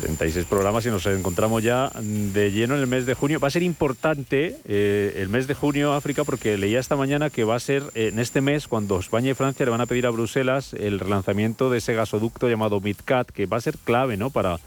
[0.00, 3.38] 36 programas y nos encontramos ya de lleno en el mes de junio.
[3.38, 7.44] Va a ser importante eh, el mes de junio, África, porque leía esta mañana que
[7.44, 10.06] va a ser eh, en este mes cuando España y Francia le van a pedir
[10.06, 14.30] a Bruselas el relanzamiento de ese gasoducto llamado MidCat, que va a ser clave ¿no?
[14.30, 14.58] para,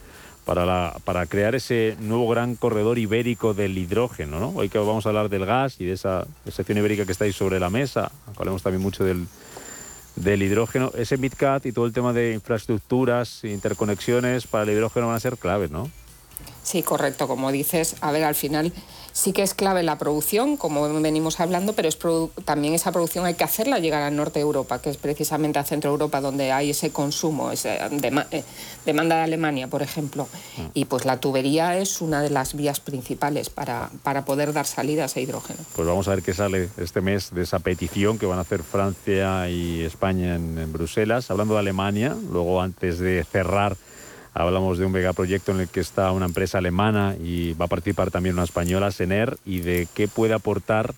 [0.46, 4.40] para, crear ese nuevo gran corredor ibérico del hidrógeno.
[4.40, 4.50] ¿no?
[4.50, 7.34] Hoy que vamos a hablar del gas y de esa sección ibérica que está ahí
[7.34, 9.26] sobre la mesa, hablemos también mucho del
[10.16, 15.16] del hidrógeno, ese MidCat y todo el tema de infraestructuras, interconexiones para el hidrógeno van
[15.16, 15.90] a ser claves, ¿no?
[16.64, 18.72] Sí, correcto, como dices, a ver, al final
[19.14, 21.98] sí que es clave la producción, como venimos hablando, pero es
[22.44, 25.64] también esa producción hay que hacerla llegar al norte de Europa, que es precisamente a
[25.64, 28.44] Centro Europa donde hay ese consumo, esa eh,
[28.86, 30.28] demanda de Alemania, por ejemplo.
[30.58, 30.70] Ah.
[30.74, 35.04] Y pues la tubería es una de las vías principales para, para poder dar salida
[35.04, 35.60] a ese hidrógeno.
[35.76, 38.64] Pues vamos a ver qué sale este mes de esa petición que van a hacer
[38.64, 41.30] Francia y España en, en Bruselas.
[41.30, 43.78] Hablando de Alemania, luego antes de cerrar
[44.34, 48.10] Hablamos de un megaproyecto en el que está una empresa alemana y va a participar
[48.10, 50.96] también una española, Sener, y de qué puede aportar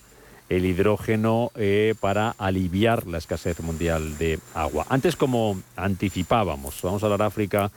[0.48, 4.86] el hidrógeno eh, para aliviar la escasez mundial de agua.
[4.90, 7.72] Antes, como anticipábamos, vamos a hablar África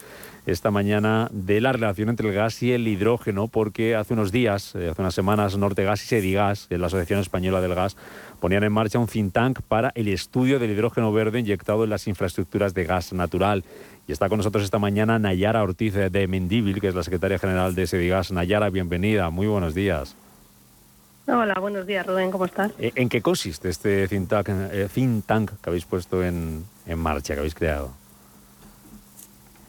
[0.47, 4.75] esta mañana de la relación entre el gas y el hidrógeno, porque hace unos días,
[4.75, 7.97] eh, hace unas semanas, Nortegas y Sedigas, la Asociación Española del Gas,
[8.41, 12.07] ponían en marcha un think tank para el estudio del hidrógeno verde inyectado en las
[12.07, 13.65] infraestructuras de gas natural.
[14.09, 17.75] Y está con nosotros esta mañana Nayara Ortiz de Mendívil, que es la secretaria general
[17.75, 18.33] de Sedigas.
[18.33, 20.17] Nayara, bienvenida, muy buenos días.
[21.27, 22.73] Hola, buenos días, Rubén, ¿cómo estás?
[22.79, 27.35] ¿En qué consiste este think tank, eh, think tank que habéis puesto en, en marcha,
[27.35, 27.93] que habéis creado?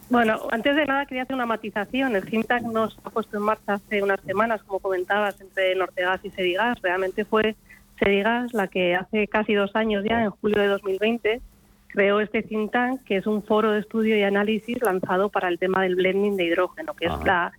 [0.08, 2.16] Bueno, antes de nada quería hacer una matización.
[2.16, 6.24] El think tank nos ha puesto en marcha hace unas semanas, como comentabas, entre Nortegas
[6.24, 6.80] y Sedigas.
[6.80, 7.56] Realmente fue
[7.98, 11.42] Sedigas la que hace casi dos años ya, en julio de 2020,
[11.92, 15.58] creó este think tank, que es un foro de estudio y análisis lanzado para el
[15.58, 17.52] tema del blending de hidrógeno, que es la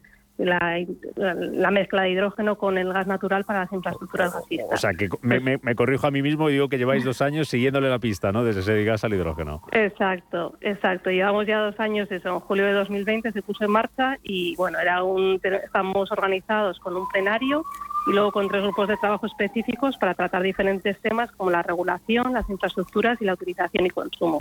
[0.45, 4.73] la, mezcla de hidrógeno con el gas natural para las infraestructuras gasistas.
[4.73, 7.89] O sea, que me, corrijo a mí mismo y digo que lleváis dos años siguiéndole
[7.89, 8.43] la pista, ¿no?
[8.43, 9.61] Desde ese gas al hidrógeno.
[9.71, 11.09] Exacto, exacto.
[11.09, 14.79] Llevamos ya dos años, eso, en julio de 2020 se puso en marcha y, bueno,
[14.79, 17.63] era un, estamos organizados con un plenario
[18.07, 22.33] y luego con tres grupos de trabajo específicos para tratar diferentes temas como la regulación,
[22.33, 24.39] las infraestructuras y la utilización y consumo,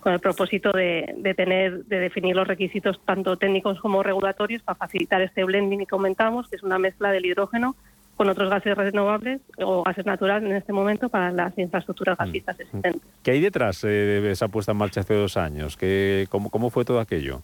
[0.00, 4.76] con el propósito de, de, tener, de definir los requisitos tanto técnicos como regulatorios para
[4.76, 7.76] facilitar este blending que comentamos, que es una mezcla del hidrógeno
[8.16, 13.02] con otros gases renovables o gases naturales en este momento para las infraestructuras gasistas existentes.
[13.22, 15.76] ¿Qué hay detrás eh, de esa puesta en marcha hace dos años?
[15.76, 17.42] ¿Qué, cómo, ¿Cómo fue todo aquello?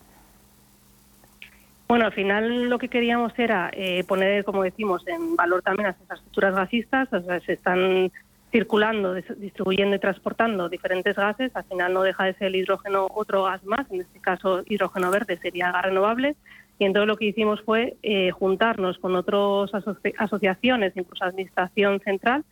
[1.93, 6.01] Bueno, al final lo que queríamos era eh, poner, como decimos, en valor también las
[6.01, 8.11] infraestructuras gasistas, o sea, se están
[8.51, 13.43] circulando, distribuyendo y transportando diferentes gases, al final no deja de ser el hidrógeno otro
[13.43, 16.35] gas más, en este caso hidrógeno verde sería gas renovable,
[16.79, 19.85] y entonces lo que hicimos fue eh, juntarnos con otras
[20.17, 22.43] asociaciones, incluso Administración Central,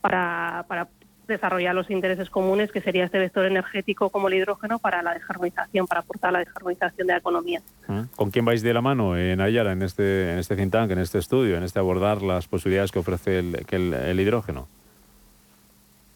[0.00, 0.88] para, para
[1.28, 5.86] desarrollar los intereses comunes, que sería este vector energético como el hidrógeno para la descarbonización,
[5.86, 7.60] para aportar la descarbonización de la economía.
[7.86, 10.90] Ah, ¿Con quién vais de la mano en Ayala, en este, en este think tank,
[10.90, 14.66] en este estudio, en este abordar las posibilidades que ofrece el, el, hidrógeno?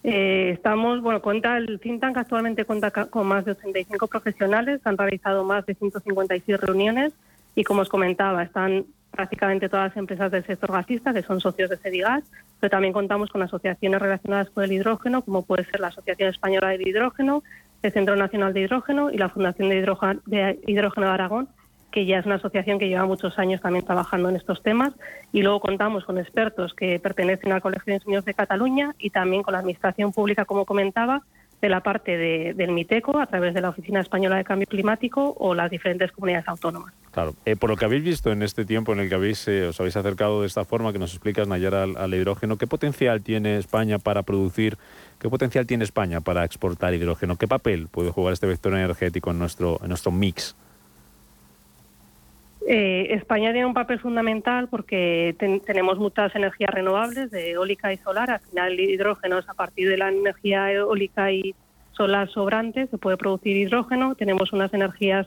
[0.02, 4.98] Eh, estamos, bueno, cuenta el think tank actualmente cuenta con más de 85 profesionales, han
[4.98, 7.12] realizado más de 156 reuniones
[7.54, 11.70] y como os comentaba, están prácticamente todas las empresas del sector gasista que son socios
[11.70, 12.24] de Sedigas,
[12.58, 16.68] pero también contamos con asociaciones relacionadas con el hidrógeno, como puede ser la Asociación Española
[16.68, 17.42] de Hidrógeno,
[17.82, 21.48] el Centro Nacional de Hidrógeno y la Fundación de Hidrógeno de, Hidrógeno de Aragón,
[21.90, 24.94] que ya es una asociación que lleva muchos años también trabajando en estos temas.
[25.32, 29.42] Y luego contamos con expertos que pertenecen al Colegio de Ingenieros de Cataluña y también
[29.42, 31.22] con la Administración Pública, como comentaba,
[31.62, 32.18] de la parte
[32.54, 36.48] del MITECO a través de la Oficina Española de Cambio Climático o las diferentes comunidades
[36.48, 36.92] autónomas.
[37.12, 37.34] Claro.
[37.44, 39.78] Eh, por lo que habéis visto en este tiempo en el que habéis, eh, os
[39.78, 44.00] habéis acercado de esta forma que nos explicas, Nayara, al, hidrógeno, ¿qué potencial tiene España
[44.00, 44.76] para producir,
[45.20, 47.36] qué potencial tiene España para exportar hidrógeno?
[47.36, 50.56] ¿Qué papel puede jugar este vector energético en nuestro, en nuestro mix?
[52.66, 55.34] Eh, España tiene un papel fundamental porque
[55.66, 58.30] tenemos muchas energías renovables, de eólica y solar.
[58.30, 61.54] Al final, el hidrógeno es a partir de la energía eólica y
[61.92, 64.14] solar sobrante, se puede producir hidrógeno.
[64.14, 65.26] Tenemos unas energías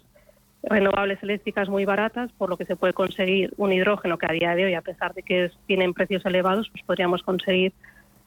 [0.63, 4.55] renovables eléctricas muy baratas, por lo que se puede conseguir un hidrógeno que a día
[4.55, 7.73] de hoy, a pesar de que tienen precios elevados, pues podríamos conseguir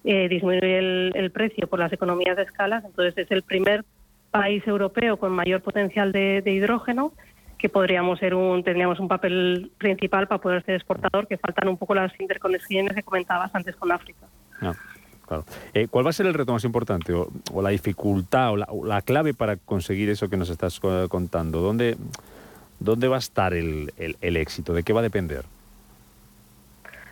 [0.05, 2.83] eh, disminuir el, precio por las economías de escala.
[2.85, 3.85] Entonces, es el primer
[4.31, 7.13] país europeo con mayor potencial de hidrógeno
[7.59, 11.77] que podríamos ser un, tendríamos un papel principal para poder ser exportador, que faltan un
[11.77, 14.27] poco las interconexiones que comentabas antes con África.
[14.61, 14.75] Ah,
[15.27, 15.45] claro.
[15.75, 17.29] Eh, ¿Cuál va a ser el reto más importante o,
[17.61, 21.61] la dificultad o la, clave para conseguir eso que nos estás contando?
[21.61, 21.97] ¿Dónde,
[22.79, 24.73] dónde va a estar el, el, éxito?
[24.73, 25.45] ¿De qué va a depender?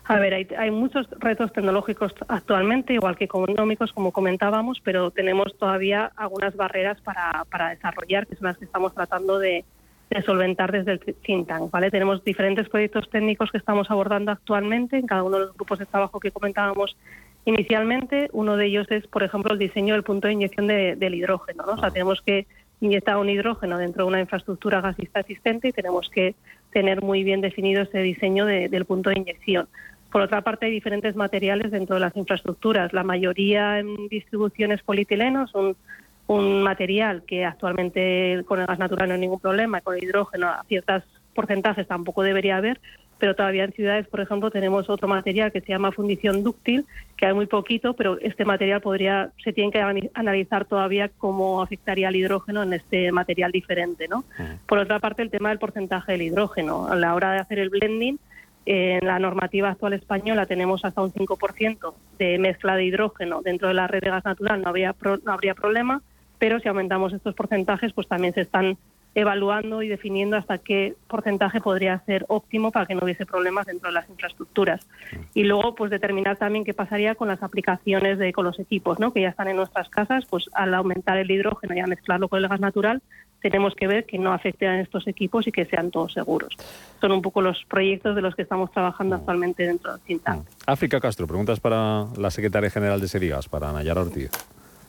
[0.04, 5.58] A ver, hay, hay, muchos retos tecnológicos actualmente, igual que económicos, como comentábamos, pero tenemos
[5.58, 9.64] todavía algunas barreras para, para desarrollar, que son las que estamos tratando de,
[10.10, 11.70] de solventar desde el think tank.
[11.70, 11.90] ¿vale?
[11.90, 15.86] Tenemos diferentes proyectos técnicos que estamos abordando actualmente en cada uno de los grupos de
[15.86, 16.96] trabajo que comentábamos
[17.44, 18.28] inicialmente.
[18.32, 21.64] Uno de ellos es, por ejemplo, el diseño del punto de inyección del hidrógeno.
[21.66, 21.72] ¿no?
[21.72, 22.46] O sea, tenemos que
[22.80, 26.34] inyectar un hidrógeno dentro de una infraestructura gasista existente y tenemos que
[26.72, 29.66] tener muy bien definido ese diseño del punto de inyección.
[30.12, 32.92] Por otra parte, hay diferentes materiales dentro de las infraestructuras.
[32.92, 35.76] La mayoría en distribuciones polietileno son
[36.26, 40.48] un material que actualmente con el gas natural no hay ningún problema, con el hidrógeno
[40.48, 42.80] a ciertos porcentajes tampoco debería haber,
[43.18, 46.84] pero todavía en ciudades, por ejemplo, tenemos otro material que se llama fundición dúctil,
[47.16, 52.08] que hay muy poquito, pero este material podría, se tiene que analizar todavía cómo afectaría
[52.08, 54.24] el hidrógeno en este material diferente, ¿no?
[54.66, 56.88] Por otra parte, el tema del porcentaje del hidrógeno.
[56.88, 58.18] A la hora de hacer el blending,
[58.66, 63.74] en la normativa actual española tenemos hasta un 5% de mezcla de hidrógeno dentro de
[63.74, 66.02] la red de gas natural, no, habría no habría problema,
[66.38, 68.76] pero si aumentamos estos porcentajes, pues también se están
[69.16, 73.88] evaluando y definiendo hasta qué porcentaje podría ser óptimo para que no hubiese problemas dentro
[73.88, 74.86] de las infraestructuras.
[75.32, 79.14] Y luego, pues determinar también qué pasaría con las aplicaciones de con los equipos, ¿no?
[79.14, 82.42] Que ya están en nuestras casas, pues al aumentar el hidrógeno y a mezclarlo con
[82.42, 83.00] el gas natural,
[83.40, 86.54] tenemos que ver que no afecten a estos equipos y que sean todos seguros.
[87.00, 90.22] Son un poco los proyectos de los que estamos trabajando actualmente dentro del think
[90.66, 94.30] África Castro, preguntas para la secretaria general de Serigas, para Nayara Ortiz.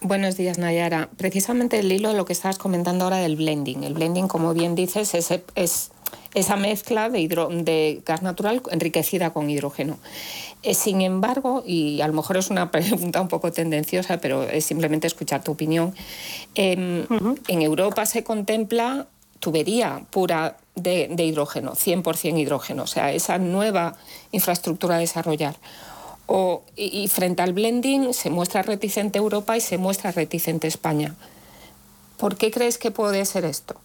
[0.02, 1.10] Buenos días, Nayara.
[1.18, 3.84] Precisamente el hilo de lo que estabas comentando ahora del blending.
[3.84, 5.92] El blending, como bien dices, es, es
[6.36, 9.98] esa mezcla de, de, gas natural enriquecida con hidrógeno.
[10.62, 14.66] Eh, sin embargo, y a lo mejor es una pregunta un poco tendenciosa, pero es
[14.66, 15.96] simplemente escuchar tu opinión,
[16.54, 17.08] em,
[17.48, 19.08] en Europa se contempla
[19.40, 23.96] tubería pura de, de hidrógeno, 100% hidrógeno, o sea, esa nueva
[24.32, 25.56] infraestructura a desarrollar
[26.76, 31.16] y, frente al blending se muestra reticente Europa y se muestra reticente España.
[32.18, 33.80] ¿Por qué crees que puede ser esto?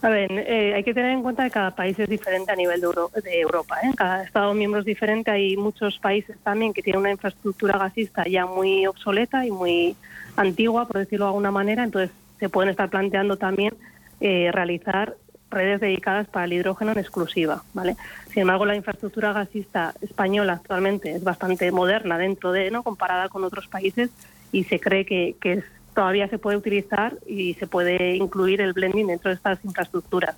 [0.00, 2.80] A ver, eh, hay que tener en cuenta que cada país es diferente a nivel
[2.80, 3.78] de, Europa.
[3.82, 3.90] ¿eh?
[3.96, 5.32] Cada Estado miembro es diferente.
[5.32, 9.96] Hay muchos países también que tienen una infraestructura gasista ya muy obsoleta y muy
[10.36, 11.82] antigua, por decirlo de alguna manera.
[11.82, 13.74] Entonces, se pueden estar planteando también
[14.20, 15.16] eh, realizar
[15.50, 17.62] redes dedicadas para el hidrógeno en exclusiva.
[17.74, 17.96] ¿vale?
[18.30, 22.82] Sin embargo, la infraestructura gasista española actualmente es bastante moderna dentro de, ¿no?
[22.82, 24.10] comparada con otros países
[24.52, 25.62] y se cree que,
[25.94, 30.36] todavía se puede utilizar y se puede incluir el blending dentro de estas infraestructuras.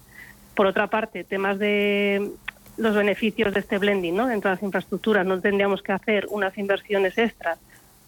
[0.55, 2.31] Por otra parte, temas de
[2.79, 4.27] los beneficios de este blending ¿no?
[4.27, 7.59] dentro de las infraestructuras, no tendríamos que hacer unas inversiones extras,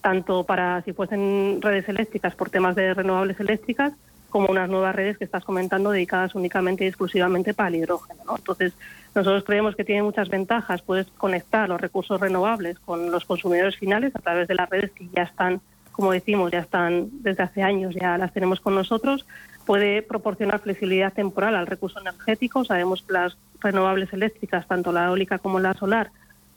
[0.01, 3.93] tanto para si fuesen redes eléctricas por temas de renovables eléctricas,
[4.33, 8.35] como unas nuevas redes que estás comentando dedicadas únicamente y exclusivamente para el hidrógeno.
[8.35, 8.73] Entonces,
[9.13, 10.81] nosotros creemos que tiene muchas ventajas.
[10.81, 15.07] Puedes conectar los recursos renovables con los consumidores finales a través de las redes que
[15.15, 15.61] ya están,
[15.91, 19.23] como decimos, ya están desde hace años, ya las tenemos con nosotros.
[19.67, 22.65] Puede proporcionar flexibilidad temporal al recurso energético.
[22.65, 26.09] Sabemos que las renovables eléctricas, tanto la eólica como la solar,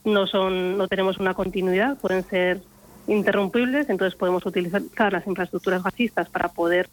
[0.02, 2.62] no son, no tenemos una continuidad, pueden ser
[3.06, 6.88] interrumpibles, entonces podemos utilizar las infraestructuras gasistas para poder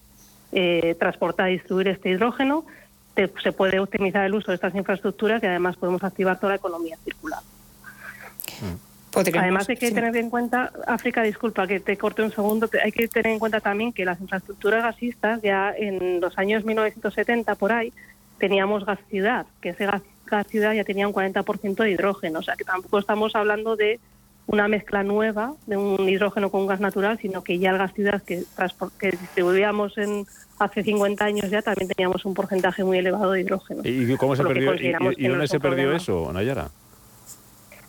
[0.54, 2.66] eh, transportar y distribuir este hidrógeno,
[3.16, 6.97] se puede optimizar el uso de estas infraestructuras y además podemos activar toda la economía
[7.04, 7.41] circular.
[9.16, 13.08] Además hay que tener en cuenta, África, disculpa que te corte un segundo, hay que
[13.08, 17.93] tener en cuenta también que las infraestructuras gasistas ya en los años 1970 por ahí
[18.39, 22.43] teníamos gas ciudad, que ese gas, gas ciudad ya tenía un 40% de hidrógeno, o
[22.43, 23.99] sea que tampoco estamos hablando de
[24.48, 27.94] una mezcla nueva de un hidrógeno con un gas natural, sino que ya el gas
[27.94, 28.44] ciudad que,
[29.00, 30.26] que distribuíamos en
[30.60, 33.82] hace 50 años ya también teníamos un porcentaje muy elevado de hidrógeno.
[33.84, 34.74] ¿Y cómo se perdió?
[34.76, 36.70] ¿Y, dónde se perdió eso, Nayara?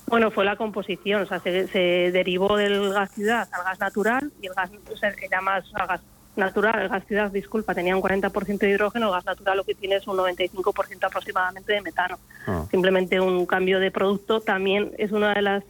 [0.06, 4.46] Bueno, fue la composición, o sea, se, derivó del gas ciudad al gas natural y
[4.46, 6.00] el gas, o sea, era más gas
[6.36, 9.74] natural, el gas ciudad, disculpa, tenía un 40% de hidrógeno, el gas natural lo que
[9.74, 12.18] tiene es un 95% aproximadamente de metano.
[12.46, 12.66] Ah.
[12.70, 15.64] Simplemente un cambio de producto también es una de las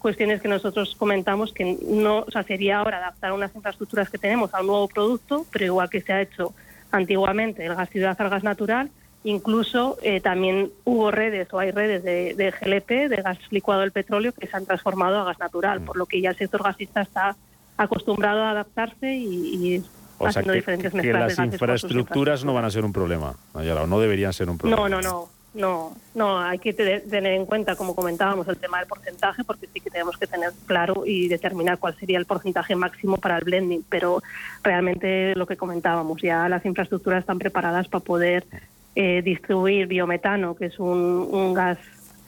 [0.00, 4.52] cuestiones que nosotros comentamos que no, o sea, sería ahora adaptar unas infraestructuras que tenemos
[4.52, 6.52] a un nuevo producto, pero igual que se ha hecho
[6.90, 8.90] antiguamente el gas ciudad al gas natural,
[9.22, 14.32] incluso eh, también hubo redes o hay redes de, GLP, de gas licuado del petróleo,
[14.32, 17.36] que se han transformado a gas natural, por lo que ya el sector gasista está
[17.76, 19.84] acostumbrado a adaptarse y,
[20.18, 21.34] haciendo diferentes mezclas.
[21.34, 24.88] Que las infraestructuras no van a ser un problema, o no deberían ser un problema.
[24.88, 25.39] No, no, no.
[25.52, 29.80] No, no, hay que tener en cuenta, como comentábamos, el tema del porcentaje, porque sí
[29.80, 33.84] que tenemos que tener claro y determinar cuál sería el porcentaje máximo para el blending,
[33.88, 34.22] pero
[34.62, 38.46] realmente lo que comentábamos, ya las infraestructuras están preparadas para poder
[38.94, 41.78] eh, distribuir biometano, que es un, gas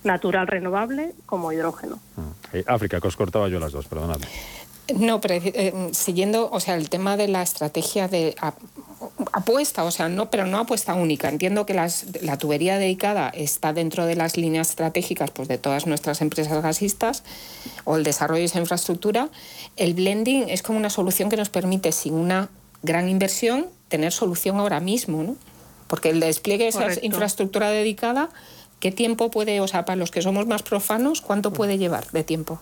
[0.03, 2.01] natural renovable, como hidrógeno.
[2.17, 4.27] Ah, eh, África, que os cortaba yo las dos, perdonadme.
[4.97, 8.35] No, pero eh, siguiendo, o sea, el tema de la estrategia de
[9.43, 11.29] apuesta, o sea, no, pero no apuesta única.
[11.29, 16.21] Entiendo que la tubería dedicada está dentro de las líneas estratégicas pues, de todas nuestras
[16.21, 17.25] empresas gasistas
[17.85, 19.29] o el desarrollo de esa infraestructura.
[19.77, 22.49] El blending es como una solución que nos permite, sin una
[22.83, 25.37] gran inversión, tener solución ahora mismo, ¿no?
[25.89, 28.31] Porque el despliegue de esa infraestructura dedicada,
[28.81, 32.25] ¿qué tiempo puede, o sea, para los que somos más profanos, cuánto puede llevar de
[32.25, 32.59] tiempo?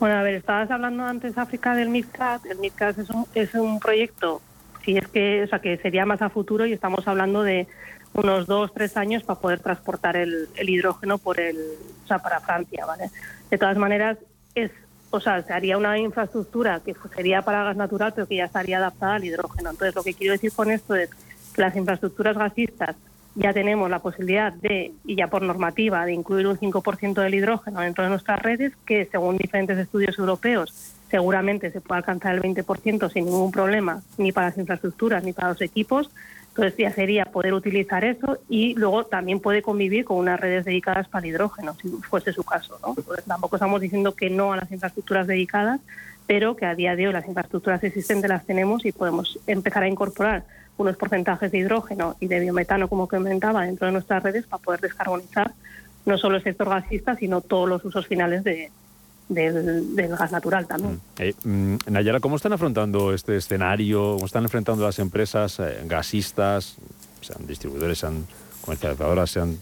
[0.00, 2.46] Bueno, a ver, estabas hablando antes, África, del MidCat.
[2.46, 4.40] El MidCat es un, es un proyecto
[4.88, 7.66] si es que, o sea, que sería más a futuro y estamos hablando de
[8.14, 11.58] unos dos, tres años para poder transportar el, hidrógeno por el,
[12.04, 13.10] o sea, para Francia, ¿vale?
[13.50, 14.16] De todas maneras,
[14.54, 14.70] es,
[15.10, 18.78] o sea, se haría una infraestructura que sería para gas natural, pero que ya estaría
[18.78, 19.68] adaptada al hidrógeno.
[19.68, 21.10] Entonces, lo que quiero decir con esto es
[21.54, 22.96] que las infraestructuras gasistas
[23.34, 27.80] ya tenemos la posibilidad de, y ya por normativa, de incluir un 5% del hidrógeno
[27.80, 33.10] dentro de nuestras redes, que según diferentes estudios europeos seguramente se puede alcanzar el 20%
[33.12, 36.10] sin ningún problema, ni para las infraestructuras ni para los equipos.
[36.48, 41.06] Entonces ya sería poder utilizar eso y luego también puede convivir con unas redes dedicadas
[41.08, 42.78] para hidrógeno, si fuese su caso.
[42.82, 42.96] ¿no?
[43.26, 45.80] Tampoco estamos diciendo que no a las infraestructuras dedicadas,
[46.26, 49.88] pero que a día de hoy las infraestructuras existentes las tenemos y podemos empezar a
[49.88, 50.44] incorporar
[50.76, 54.80] unos porcentajes de hidrógeno y de biometano, como comentaba, dentro de nuestras redes para poder
[54.80, 55.52] descarbonizar
[56.06, 58.70] no solo el sector gasista, sino todos los usos finales de,
[59.28, 61.00] del, gas natural también.
[61.18, 64.14] Eh, mm, Nayara, ¿cómo están afrontando este escenario?
[64.14, 66.76] ¿Cómo están enfrentando las empresas eh, gasistas,
[67.20, 68.26] sean distribuidores, sean
[68.62, 69.58] comercializadoras, sean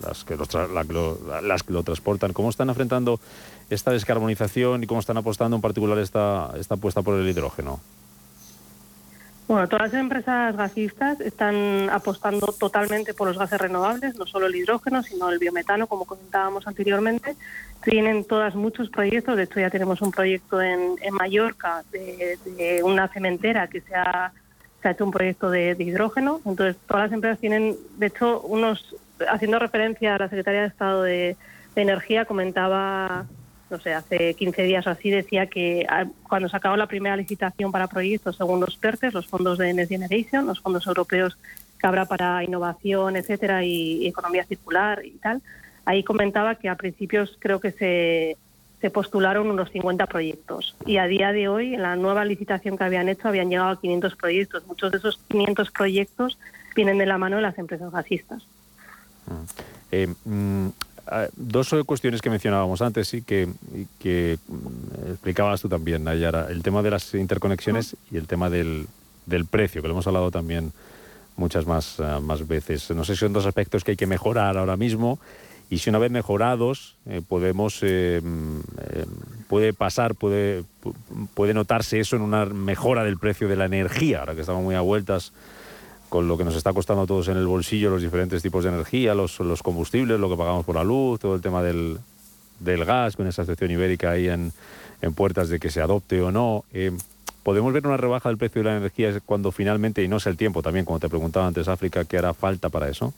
[0.00, 2.32] las que, los la lo, la- las que lo transportan?
[2.32, 3.20] ¿Cómo están afrontando
[3.70, 7.80] esta descarbonización y cómo están apostando en particular esta, esta apuesta por el hidrógeno?
[9.46, 14.54] Bueno, todas las empresas gasistas están apostando totalmente por los gases renovables, no solo el
[14.54, 17.36] hidrógeno, sino el biometano, como comentábamos anteriormente.
[17.82, 23.66] Tienen todas muchos proyectos, de hecho ya tenemos un proyecto en, Mallorca de, una cementera
[23.66, 24.32] que se ha,
[24.82, 26.40] hecho un proyecto de, hidrógeno.
[26.46, 28.96] Entonces, todas las empresas tienen, de hecho, unos,
[29.28, 31.36] haciendo referencia a la Secretaría de Estado de
[31.76, 33.26] Energía, comentaba
[33.84, 37.72] no hace 15 días o así, decía que ah, cuando se acabó la primera licitación
[37.72, 41.36] para proyectos, según los PERTES, los fondos de Next Generation, los fondos europeos
[41.78, 45.42] que habrá para innovación, etcétera, y, economía circular y tal,
[45.84, 48.36] ahí comentaba que a principios creo que se,
[48.80, 50.76] se postularon unos 50 proyectos.
[50.86, 53.80] Y a día de hoy, en la nueva licitación que habían hecho, habían llegado a
[53.80, 54.66] 500 proyectos.
[54.66, 56.38] Muchos de esos 500 proyectos
[56.74, 58.46] vienen de la mano de las empresas gasistas.
[59.90, 60.68] Eh, mm,
[61.36, 66.48] dos eh, cuestiones que mencionábamos antes y que, y que mm, explicabas tú también, Nayara.
[66.50, 68.86] El tema de las interconexiones y el tema del,
[69.26, 70.72] del precio, que lo hemos hablado también
[71.36, 72.90] muchas más, ah, más veces.
[72.90, 75.18] No sé si son dos aspectos que hay que mejorar ahora mismo
[75.70, 79.06] y si una vez mejorados eh, podemos eh, mm, eh,
[79.48, 80.94] puede pasar puede pu-
[81.32, 84.74] puede notarse eso en una mejora del precio de la energía ahora que estamos muy
[84.74, 85.32] a vueltas
[86.14, 88.70] con lo que nos está costando a todos en el bolsillo los diferentes tipos de
[88.70, 91.98] energía, los, los combustibles, lo que pagamos por la luz, todo el tema del,
[92.60, 94.52] del gas, con esa excepción ibérica ahí en,
[95.02, 96.64] en puertas de que se adopte o no.
[96.72, 96.92] Eh,
[97.42, 100.36] ¿Podemos ver una rebaja del precio de la energía cuando finalmente, y no es el
[100.36, 103.12] tiempo también, como te preguntaba antes, África, que hará falta para eso?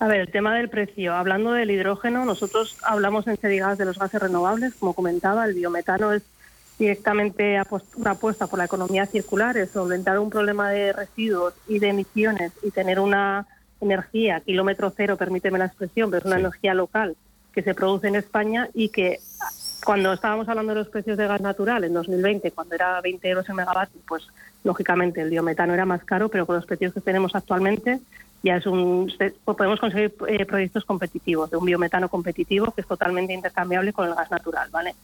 [0.00, 1.14] A ver, el tema del precio.
[1.14, 4.74] Hablando del hidrógeno, nosotros hablamos en Cedigas de los gases renovables.
[4.74, 6.24] Como comentaba, el biometano es
[6.78, 7.60] directamente
[7.96, 12.52] una apuesta por la economía circular, es solventar un problema de residuos y de emisiones
[12.62, 13.46] y tener una
[13.80, 17.16] energía, kilómetro cero, permíteme la expresión, pero es una energía local
[17.52, 19.48] que se produce en España y que ah,
[19.84, 23.48] cuando estábamos hablando de los precios de gas natural en 2020, cuando era 20 euros
[23.48, 24.26] el megavatio, pues
[24.64, 28.00] lógicamente el biometano era más caro, pero con los precios que tenemos actualmente
[28.42, 29.10] ya es un
[29.44, 34.14] podemos conseguir eh, proyectos competitivos, de un biometano competitivo que es totalmente intercambiable con el
[34.14, 34.94] gas natural, ¿vale?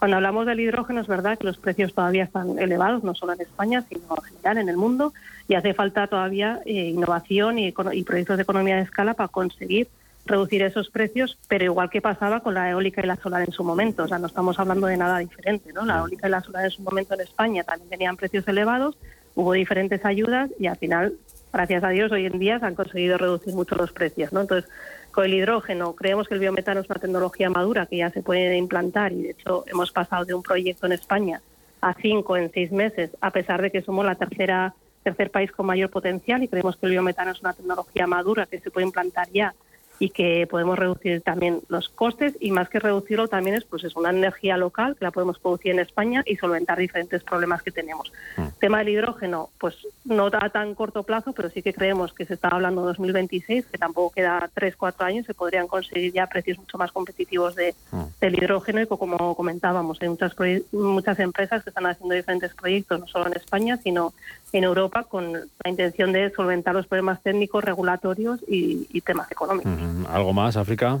[0.00, 3.42] Cuando hablamos del hidrógeno es verdad que los precios todavía están elevados, no solo en
[3.42, 5.12] España, sino en general en el mundo,
[5.46, 9.88] y hace falta todavía eh, innovación y, y proyectos de economía de escala para conseguir
[10.24, 13.62] reducir esos precios, pero igual que pasaba con la eólica y la solar en su
[13.62, 15.84] momento, o sea, no estamos hablando de nada diferente, ¿no?
[15.84, 18.96] La eólica y la solar en su momento en España también tenían precios elevados,
[19.34, 21.12] hubo diferentes ayudas y al final,
[21.52, 24.40] gracias a Dios, hoy en día se han conseguido reducir mucho los precios, ¿no?
[24.40, 24.70] Entonces,
[25.10, 28.56] con el hidrógeno, creemos que el biometano es una tecnología madura que ya se puede
[28.56, 31.40] implantar y de hecho hemos pasado de un proyecto en España
[31.80, 35.66] a cinco en seis meses, a pesar de que somos la tercera tercer país con
[35.66, 39.28] mayor potencial y creemos que el biometano es una tecnología madura que se puede implantar
[39.32, 39.54] ya
[40.00, 43.94] y que podemos reducir también los costes y más que reducirlo también es pues es
[43.96, 48.10] una energía local que la podemos producir en España y solventar diferentes problemas que tenemos.
[48.58, 49.76] Tema del hidrógeno, pues
[50.06, 53.66] no a tan corto plazo, pero sí que creemos que se está hablando de 2026,
[53.66, 57.74] que tampoco queda 3, 4 años, se podrían conseguir ya precios mucho más competitivos de,
[58.22, 60.34] del hidrógeno y co- como comentábamos, hay muchas,
[60.72, 64.14] muchas empresas que están haciendo diferentes proyectos, no solo en España, sino
[64.52, 69.70] en Europa, con la intención de solventar los problemas técnicos, regulatorios y, y temas económicos.
[69.72, 71.00] Mm, ¿Algo más, África?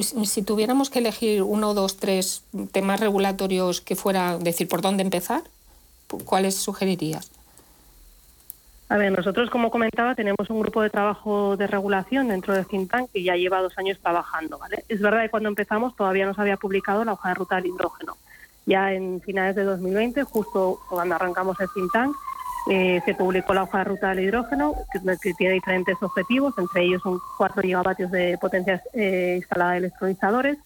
[0.00, 5.02] Si si tuviéramos que elegir uno, dos, tres temas regulatorios que fuera decir por dónde
[5.02, 5.42] empezar,
[6.24, 7.30] ¿cuáles sugerirías?
[8.88, 12.90] A ver, nosotros, como comentaba, tenemos un grupo de trabajo de regulación dentro de Think
[12.90, 14.58] Tank que ya lleva dos años trabajando.
[14.58, 14.84] ¿vale?
[14.88, 17.66] Es verdad que cuando empezamos todavía no se había publicado la hoja de ruta del
[17.66, 18.16] hidrógeno.
[18.66, 22.14] Ya en finales de 2020, justo cuando arrancamos el think tank,
[22.70, 24.74] eh, se publicó la hoja de ruta del hidrógeno,
[25.20, 30.58] que, tiene diferentes objetivos, entre ellos son 4 gigavatios de potencia eh, instalada de electrolizadores,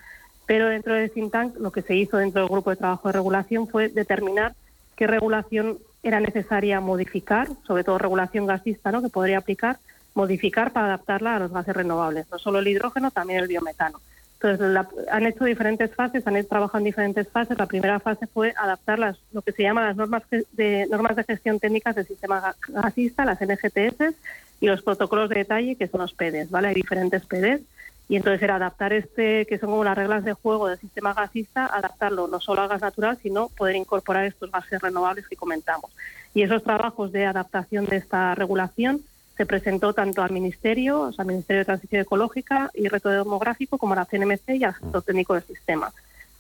[0.47, 3.13] pero dentro del think tank lo que se hizo dentro del grupo de trabajo de
[3.13, 4.55] regulación fue determinar
[4.97, 9.03] qué regulación era necesaria modificar, sobre todo regulación gasista, ¿no?
[9.03, 9.79] que podría aplicar,
[10.15, 14.01] modificar para adaptarla a los gases renovables, no solo el hidrógeno, también el biometano.
[14.41, 17.59] Entonces, han hecho diferentes fases, han trabajado en diferentes fases.
[17.59, 20.23] La primera fase fue adaptar las, lo que se llama las normas
[20.53, 24.15] de, normas de gestión técnicas del sistema gasista, las NGTS,
[24.61, 26.69] y los protocolos de detalle, que son los PDs, ¿vale?
[26.69, 27.63] Hay diferentes PDs.
[28.09, 31.67] Y entonces era adaptar este, que son como las reglas de juego del sistema gasista,
[31.67, 35.91] adaptarlo no solo al gas natural, sino poder incorporar estos gases renovables que comentamos.
[36.33, 39.03] Y esos trabajos de adaptación de esta regulación
[39.39, 43.79] se presentó tanto al Ministerio, o sea, al Ministerio de Transición Ecológica y Reto Demográfico,
[43.79, 45.93] como a la CNMC y al sector técnico del sistema.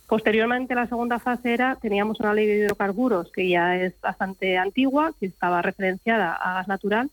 [0.09, 5.13] Posteriormente, la segunda fase era, teníamos una ley de hidrocarburos que ya es bastante antigua,
[5.21, 7.09] que estaba referenciada a gas natural,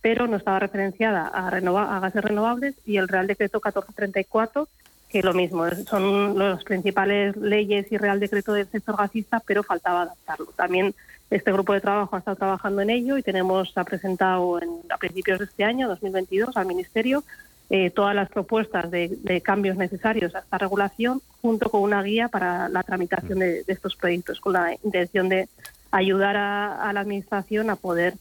[0.00, 4.68] pero no estaba referenciada a, a gases renovables, y el Real Decreto 1434,
[5.08, 10.02] que lo mismo, son las principales leyes y Real Decreto del sector gasista, pero faltaba
[10.02, 10.46] adaptarlo.
[10.56, 10.96] También
[11.30, 14.96] este grupo de trabajo ha estado trabajando en ello y tenemos ha presentado en, a
[14.96, 17.22] principios de este año, 2022, al Ministerio
[17.70, 22.70] eh, todas las propuestas de, cambios necesarios a esta regulación, junto con una guía para
[22.70, 25.50] la tramitación de, estos proyectos, con la intención de
[25.90, 28.14] ayudar a, la Administración a poder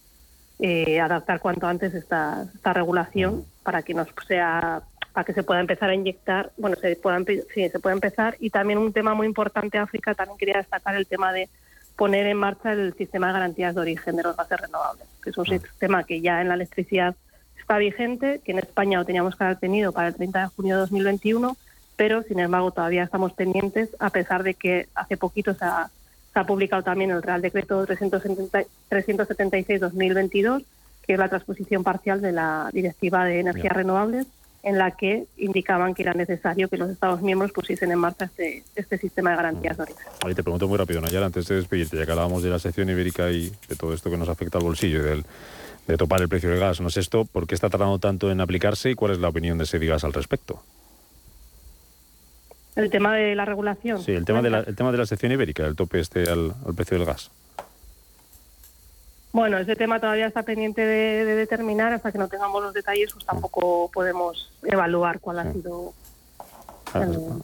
[0.60, 4.82] eh, adaptar cuanto antes esta, esta regulación para que nos sea
[5.14, 8.36] para que se pueda empezar a inyectar, bueno, se pueda, sí, se puede empezar.
[8.40, 11.50] Y también un tema muy importante, África, también quería destacar el tema de
[11.98, 15.38] poner en marcha el sistema de garantías de origen de los gases renovables, que es
[15.38, 17.16] un sistema que ya en la electricidad
[17.60, 20.76] está vigente, que en España lo teníamos que haber tenido para el 30 de junio
[20.76, 21.58] de 2021,
[21.98, 25.92] pero sin embargo todavía estamos pendientes, a pesar de que hace poquito se ha,
[26.46, 30.64] publicado también el Real Decreto 376-2022,
[31.02, 34.28] que es la transposición parcial de la Directiva de Energías Renovables,
[34.64, 38.64] en la que indicaban que era necesario que los Estados miembros pusiesen en marcha este,
[38.76, 40.06] este sistema de garantías de origen.
[40.26, 42.90] Ahí te pregunto muy rápido, Nayara, antes de despedirte, ya que hablábamos de la sección
[42.90, 45.26] ibérica y de todo esto que nos afecta al bolsillo y del,
[45.88, 47.26] de topar el precio del gas, ¿no es esto?
[47.26, 50.14] ¿Por qué está tardando tanto en aplicarse y cuál es la opinión de Sedigas al
[50.14, 50.62] respecto?
[52.76, 54.02] El tema de la regulación.
[54.04, 56.54] Sí, el tema, de la, el tema de la sección ibérica, el tope este al
[56.76, 57.32] precio del gas.
[59.38, 61.94] Bueno, ese tema todavía está pendiente de, determinar.
[61.94, 65.94] Hasta que no tengamos los detalles, pues tampoco podemos evaluar cuál ha sido.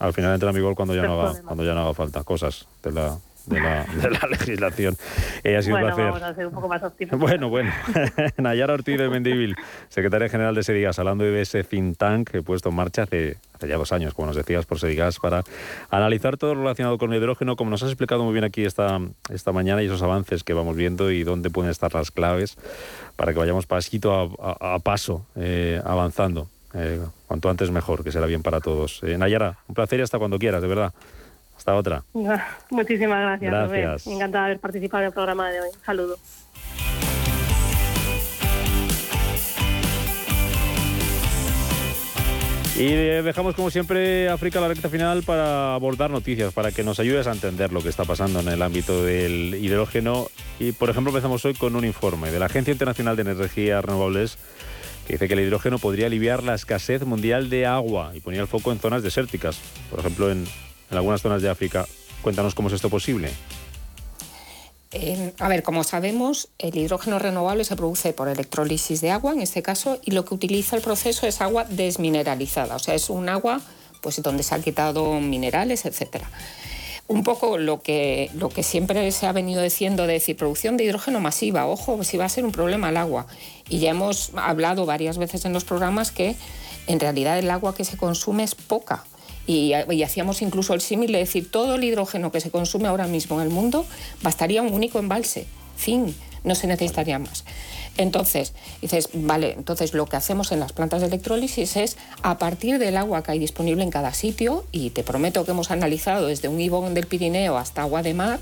[0.00, 2.66] Al, final entra en vigor cuando ya no haga, cuando ya no haga falta cosas
[2.82, 3.16] de la
[3.46, 4.96] de la, legislación.
[5.42, 6.12] Eh, ha sido bueno, un placer.
[6.12, 7.18] Vamos a ser un poco más optimistas.
[7.20, 7.70] Bueno, bueno.
[8.38, 9.54] Nayara Ortiz de Mendivil,
[9.88, 13.36] secretaria general de Sedigas, hablando de ese think tank que he puesto en marcha hace,
[13.54, 15.44] hace ya dos años, como nos decías, por Sedigas, para
[15.90, 18.98] analizar todo lo relacionado con el hidrógeno, como nos has explicado muy bien aquí esta,
[19.28, 22.56] esta mañana y esos avances que vamos viendo y dónde pueden estar las claves
[23.16, 26.48] para que vayamos pasito a, paso eh, avanzando.
[26.76, 29.00] Eh, cuanto antes mejor, que será bien para todos.
[29.02, 30.92] Nayara, un placer y hasta cuando quieras, de verdad.
[31.56, 32.04] Hasta otra.
[32.70, 33.50] Muchísimas gracias.
[33.50, 34.06] Gracias.
[34.06, 35.68] Encantada de haber participado en el programa de hoy.
[35.84, 36.20] Saludos.
[42.76, 47.28] Y dejamos como siempre África la recta final para abordar noticias, para que nos ayudes
[47.28, 50.26] a entender lo que está pasando en el ámbito del hidrógeno.
[50.58, 54.38] Y por ejemplo empezamos hoy con un informe de la Agencia Internacional de Energías Renovables
[55.06, 58.48] que dice que el hidrógeno podría aliviar la escasez mundial de agua y ponía el
[58.48, 60.44] foco en zonas desérticas, por ejemplo en
[60.90, 61.86] en algunas zonas de África.
[62.22, 63.30] Cuéntanos cómo es esto posible.
[65.38, 69.62] a ver, como sabemos, el hidrógeno renovable se produce por electrólisis de agua, en este
[69.62, 73.60] caso, y lo que utiliza el proceso es agua desmineralizada, o sea, es un agua
[74.00, 76.22] pues, donde se han quitado minerales, etc.
[77.06, 80.84] Un poco lo que, lo que siempre se ha venido diciendo de decir producción de
[80.84, 83.26] hidrógeno masiva, ojo, si va a ser un problema el agua.
[83.68, 86.36] Y ya hemos hablado varias veces en los programas que
[86.86, 89.04] en realidad el agua que se consume es poca
[89.46, 93.36] y, hacíamos incluso el símil de decir todo el hidrógeno que se consume ahora mismo
[93.36, 93.86] en el mundo
[94.22, 95.46] bastaría un único embalse.
[95.76, 96.14] Fin,
[96.44, 97.44] no se necesitaría más.
[97.96, 102.78] Entonces, dices, vale, entonces lo que hacemos en las plantas de electrólisis es a partir
[102.78, 106.48] del agua que hay disponible en cada sitio, y te prometo que hemos analizado desde
[106.48, 108.40] un ibón del Pirineo hasta agua de mar,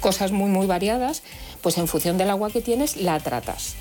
[0.00, 1.22] cosas muy, muy variadas,
[1.60, 3.74] pues en función del agua que tienes, la tratas.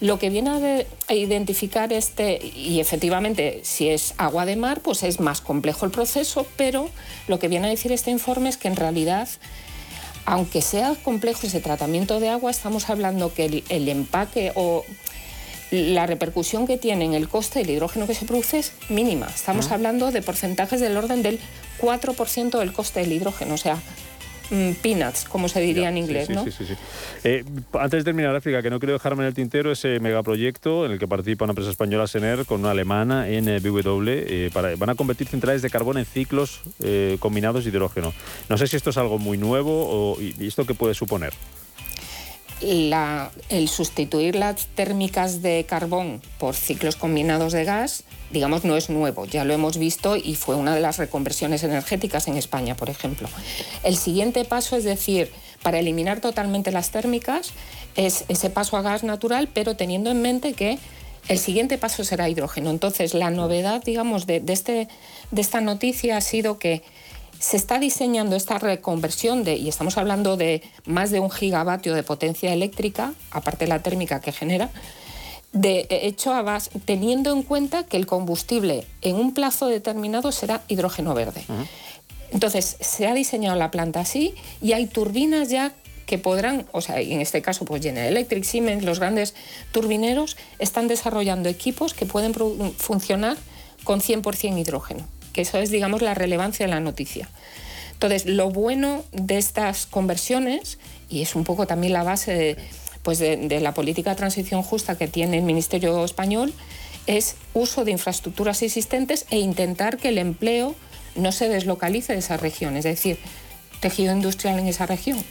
[0.00, 5.18] Lo que viene a, identificar este, y efectivamente si es agua de mar, pues es
[5.18, 6.88] más complejo el proceso, pero
[7.26, 9.28] lo que viene a decir este informe es que en realidad
[10.30, 14.84] aunque sea complejo ese tratamiento de agua, estamos hablando que el, empaque o
[15.70, 19.26] la repercusión que tiene en el coste del hidrógeno que se produce es mínima.
[19.34, 21.40] Estamos hablando de porcentajes del orden del
[21.80, 23.54] 4% del coste del hidrógeno.
[23.54, 23.78] O sea,
[24.82, 26.44] peanuts, como se diría en inglés, sí, ¿no?
[26.44, 26.74] sí, sí, sí.
[27.24, 27.44] Eh,
[27.74, 30.98] antes de terminar, África, que no quiero dejarme en el tintero ese megaproyecto en el
[30.98, 35.28] que participa una empresa española, Sener, con una alemana, NBW, eh, para, van a convertir
[35.28, 38.12] centrales de carbón en ciclos eh, combinados de hidrógeno.
[38.48, 41.32] No sé si esto es algo muy nuevo o, y, y esto qué puede suponer.
[42.60, 48.90] la- el sustituir las térmicas de carbón por ciclos combinados de gas, digamos, no es
[48.90, 52.90] nuevo, ya lo hemos visto y fue una de las reconversiones energéticas en España, por
[52.90, 53.28] ejemplo.
[53.82, 55.30] El siguiente paso, es decir,
[55.62, 57.52] para eliminar totalmente las térmicas,
[57.96, 60.78] es ese paso a gas natural, pero teniendo en mente que
[61.28, 62.70] el siguiente paso será hidrógeno.
[62.70, 64.88] Entonces, la novedad, digamos, de, este,
[65.30, 66.82] de esta noticia ha sido que
[67.38, 72.02] se está diseñando esta reconversión de, y estamos hablando de más de un gigavatio de
[72.02, 74.70] potencia eléctrica, aparte de la térmica que genera,
[75.52, 80.62] de hecho a base, teniendo en cuenta que el combustible en un plazo determinado será
[80.68, 81.42] hidrógeno verde.
[82.30, 85.72] Entonces, se ha diseñado la planta así y hay turbinas ya
[86.04, 89.34] que podrán, o sea, en este caso, pues General Electric, Siemens, los grandes
[89.72, 93.36] turbineros, están desarrollando equipos que pueden produ- funcionar
[93.84, 97.28] con 100% hidrógeno, que eso es, digamos, la relevancia de la noticia.
[97.92, 100.78] Entonces, lo bueno de estas conversiones,
[101.10, 102.56] y es un poco también la base de,
[103.08, 106.52] pues de, de la política de transición justa que tiene el Ministerio español,
[107.06, 110.74] es uso de infraestructuras existentes e intentar que el empleo
[111.16, 113.16] no se deslocalice de esa región, es decir,
[113.80, 115.24] tejido industrial en esa región.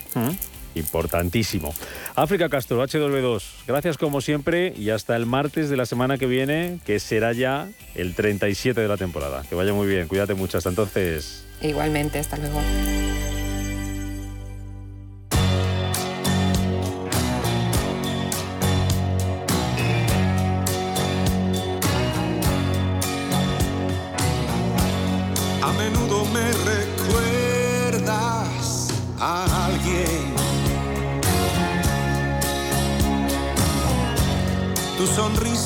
[0.73, 1.71] Importantísimo.
[2.15, 6.79] África Castro, H2B2, gracias como siempre y hasta el martes de la semana que viene,
[6.83, 9.43] que será ya el 37 de la temporada.
[9.47, 10.57] Que vaya muy bien, cuídate mucho.
[10.57, 11.45] Hasta entonces.
[11.61, 12.59] Igualmente, hasta luego.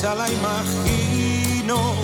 [0.01, 1.95] Sonrisa la imagino.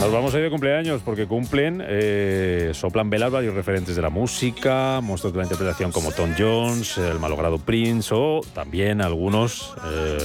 [0.00, 4.08] Nos vamos a ir de cumpleaños porque cumplen, eh, soplan velas varios referentes de la
[4.08, 10.18] música, monstruos de la interpretación como Tom Jones, el malogrado Prince o también algunos eh,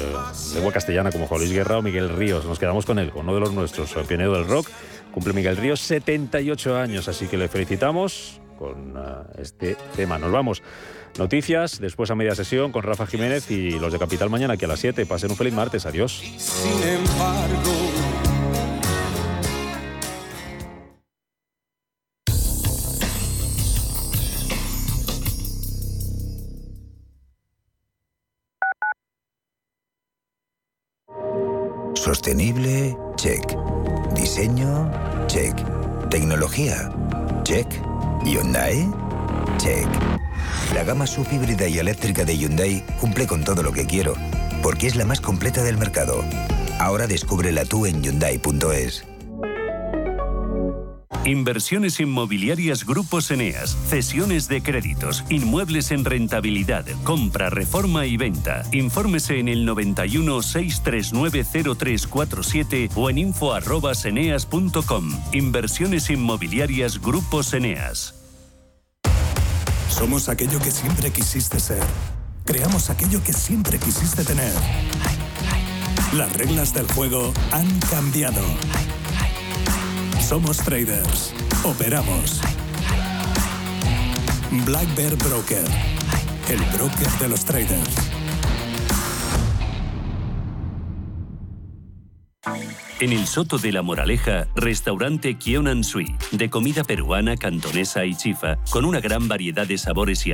[0.50, 2.46] de lengua castellana como Juan Luis Guerra o Miguel Ríos.
[2.46, 4.70] Nos quedamos con él, con uno de los nuestros, el pionero del rock.
[5.14, 10.18] Cumple Miguel Ríos 78 años, así que le felicitamos con ah, este tema.
[10.18, 10.62] Nos vamos.
[11.18, 14.68] Noticias, después a media sesión con Rafa Jiménez y los de Capital mañana aquí a
[14.68, 15.06] las 7.
[15.06, 15.86] Pasen un feliz martes.
[15.86, 16.22] Adiós.
[16.38, 17.72] Sin embargo,
[32.08, 33.44] Sostenible, check.
[34.16, 34.90] Diseño,
[35.28, 35.54] check.
[36.10, 36.90] Tecnología,
[37.48, 37.68] check.
[38.26, 38.92] Hyundai,
[39.58, 39.88] check.
[40.74, 44.16] La gama subhíbrida y eléctrica de Hyundai cumple con todo lo que quiero,
[44.62, 46.26] porque es la más completa del mercado.
[46.78, 49.06] Ahora descúbrela tú en Hyundai.es.
[51.28, 58.64] Inversiones inmobiliarias Grupos Eneas, cesiones de créditos, inmuebles en rentabilidad, compra, reforma y venta.
[58.72, 61.44] Infórmese en el 91 639
[61.76, 65.12] 0347 o en info@eneas.com.
[65.34, 68.16] Inversiones inmobiliarias Grupos Eneas.
[69.90, 71.84] Somos aquello que siempre quisiste ser.
[72.46, 74.54] Creamos aquello que siempre quisiste tener.
[76.14, 78.42] Las reglas del juego han cambiado.
[80.28, 81.34] Somos traders.
[81.64, 82.42] Operamos.
[84.66, 85.64] Black Bear Broker.
[86.50, 87.96] El broker de los traders.
[93.00, 98.58] En el Soto de la Moraleja, restaurante Kionan Sui, de comida peruana, cantonesa y chifa,
[98.72, 100.26] con una gran variedad de sabores y